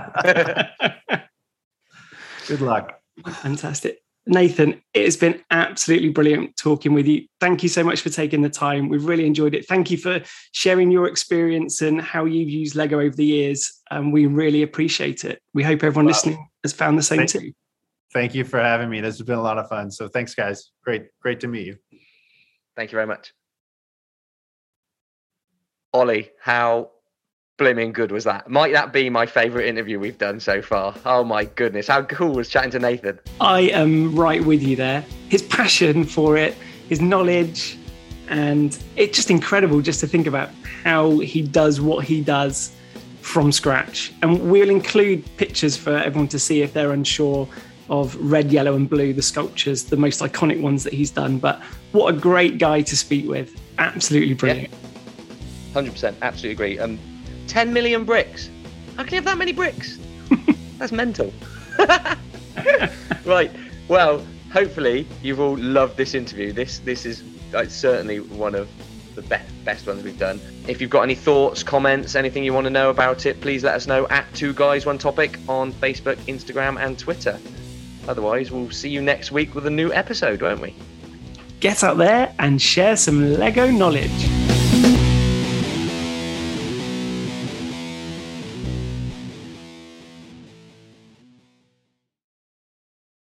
Good 2.48 2.62
luck. 2.62 3.00
Fantastic. 3.42 4.00
Nathan, 4.28 4.82
it 4.94 5.06
has 5.06 5.18
been 5.18 5.42
absolutely 5.52 6.10
brilliant 6.10 6.58
talking 6.58 6.94
with 6.94 7.06
you. 7.06 7.28
Thank 7.40 7.62
you 7.62 7.70
so 7.70 7.84
much 7.84 8.02
for 8.02 8.10
taking 8.10 8.42
the 8.42 8.50
time. 8.50 8.90
We've 8.90 9.06
really 9.06 9.26
enjoyed 9.28 9.54
it. 9.54 9.68
Thank 9.68 9.92
you 9.92 9.98
for 9.98 10.20
sharing 10.52 10.90
your 10.90 11.08
experience 11.08 11.82
and 11.82 12.02
how 12.02 12.26
you've 12.26 12.50
used 12.50 12.76
Lego 12.76 13.00
over 13.00 13.16
the 13.16 13.26
years. 13.26 13.72
Um, 13.92 14.12
we 14.12 14.26
really 14.26 14.64
appreciate 14.64 15.24
it. 15.26 15.40
We 15.54 15.62
hope 15.64 15.84
everyone 15.84 16.06
Wow. 16.06 16.10
listening 16.10 16.48
has 16.64 16.74
found 16.74 16.98
the 16.98 17.04
same 17.04 17.20
Thank- 17.20 17.30
too. 17.32 17.52
Thank 18.14 18.34
you 18.34 18.46
for 18.46 18.60
having 18.60 18.90
me. 18.90 19.02
This 19.02 19.18
has 19.18 19.28
been 19.28 19.38
a 19.38 19.42
lot 19.42 19.58
of 19.58 19.68
fun. 19.68 19.92
So 19.92 20.08
thanks, 20.08 20.34
guys. 20.34 20.72
Great, 20.84 21.04
great 21.22 21.40
to 21.42 21.48
meet 21.48 21.68
you. 21.68 21.76
Thank 22.76 22.92
you 22.92 22.96
very 22.98 23.08
much. 23.08 23.34
Ollie, 25.94 26.32
how 26.42 26.92
blimmin' 27.58 27.94
good 27.94 28.12
was 28.12 28.26
that? 28.26 28.50
Might 28.50 28.74
that 28.74 28.92
be 28.92 29.10
my 29.10 29.26
favourite 29.26 29.66
interview 29.66 29.98
we've 29.98 30.18
done 30.18 30.42
so 30.42 30.62
far? 30.62 30.94
Oh 31.06 31.24
my 31.24 31.46
goodness, 31.46 31.88
how 31.88 32.02
cool 32.04 32.34
was 32.34 32.50
chatting 32.50 32.72
to 32.72 32.80
Nathan? 32.80 33.18
I 33.40 33.62
am 33.62 34.14
right 34.14 34.44
with 34.44 34.62
you 34.62 34.76
there. 34.76 35.06
His 35.30 35.42
passion 35.44 36.04
for 36.04 36.36
it, 36.36 36.54
his 36.90 37.00
knowledge, 37.00 37.78
and 38.28 38.78
it's 38.98 39.16
just 39.16 39.32
incredible 39.32 39.82
just 39.82 40.02
to 40.02 40.08
think 40.08 40.28
about 40.28 40.50
how 40.84 41.20
he 41.20 41.42
does 41.42 41.80
what 41.80 42.04
he 42.04 42.22
does 42.22 42.76
from 43.22 43.52
scratch. 43.52 44.12
And 44.22 44.52
we'll 44.52 44.70
include 44.70 45.24
pictures 45.38 45.78
for 45.78 45.96
everyone 45.96 46.28
to 46.30 46.40
see 46.40 46.62
if 46.62 46.74
they're 46.74 46.92
unsure 46.92 47.48
of 47.90 48.16
red, 48.18 48.52
yellow, 48.52 48.76
and 48.76 48.90
blue, 48.90 49.14
the 49.14 49.22
sculptures, 49.22 49.86
the 49.86 49.98
most 49.98 50.22
iconic 50.22 50.62
ones 50.62 50.84
that 50.84 50.94
he's 50.94 51.12
done. 51.12 51.38
But 51.38 51.62
what 51.92 52.14
a 52.14 52.18
great 52.18 52.58
guy 52.58 52.82
to 52.82 52.98
speak 52.98 53.28
with. 53.28 53.60
Absolutely 53.78 54.34
brilliant. 54.34 54.74
100%, 55.74 56.16
absolutely 56.22 56.52
agree. 56.52 56.80
Um, 56.80 57.00
10 57.48 57.74
million 57.74 58.06
bricks. 58.06 58.50
How 58.96 59.04
can 59.04 59.12
you 59.12 59.18
have 59.18 59.26
that 59.26 59.38
many 59.38 59.52
bricks? 59.52 60.00
That's 60.78 60.92
mental. 60.92 61.34
right. 63.26 63.52
Well, 63.88 64.26
hopefully 64.52 65.08
you've 65.22 65.40
all 65.40 65.58
loved 65.58 65.98
this 65.98 66.16
interview. 66.16 66.54
This 66.54 66.80
this 66.80 67.06
is 67.06 67.24
certainly 67.68 68.20
one 68.22 68.56
of 68.56 68.70
the 69.16 69.22
best 69.22 69.66
best 69.66 69.88
ones 69.88 70.04
we've 70.04 70.18
done. 70.18 70.40
If 70.68 70.80
you've 70.80 70.90
got 70.90 71.02
any 71.02 71.16
thoughts, 71.16 71.64
comments, 71.64 72.16
anything 72.16 72.44
you 72.44 72.54
want 72.54 72.66
to 72.66 72.72
know 72.72 72.90
about 72.90 73.26
it, 73.26 73.42
please 73.42 73.64
let 73.64 73.76
us 73.76 73.88
know 73.88 74.08
at 74.08 74.26
Two 74.34 74.54
Guys 74.54 74.86
One 74.86 74.98
Topic 74.98 75.38
on 75.48 75.74
Facebook, 75.74 76.16
Instagram, 76.28 76.80
and 76.80 76.98
Twitter. 76.98 77.40
Otherwise, 78.08 78.52
we'll 78.52 78.72
see 78.72 78.90
you 78.90 79.02
next 79.02 79.32
week 79.32 79.56
with 79.56 79.66
a 79.66 79.70
new 79.70 79.92
episode, 79.94 80.42
won't 80.42 80.62
we? 80.62 80.76
Get 81.60 81.84
out 81.84 81.98
there 81.98 82.34
and 82.40 82.62
share 82.62 82.96
some 82.96 83.34
Lego 83.34 83.72
knowledge. 83.72 84.12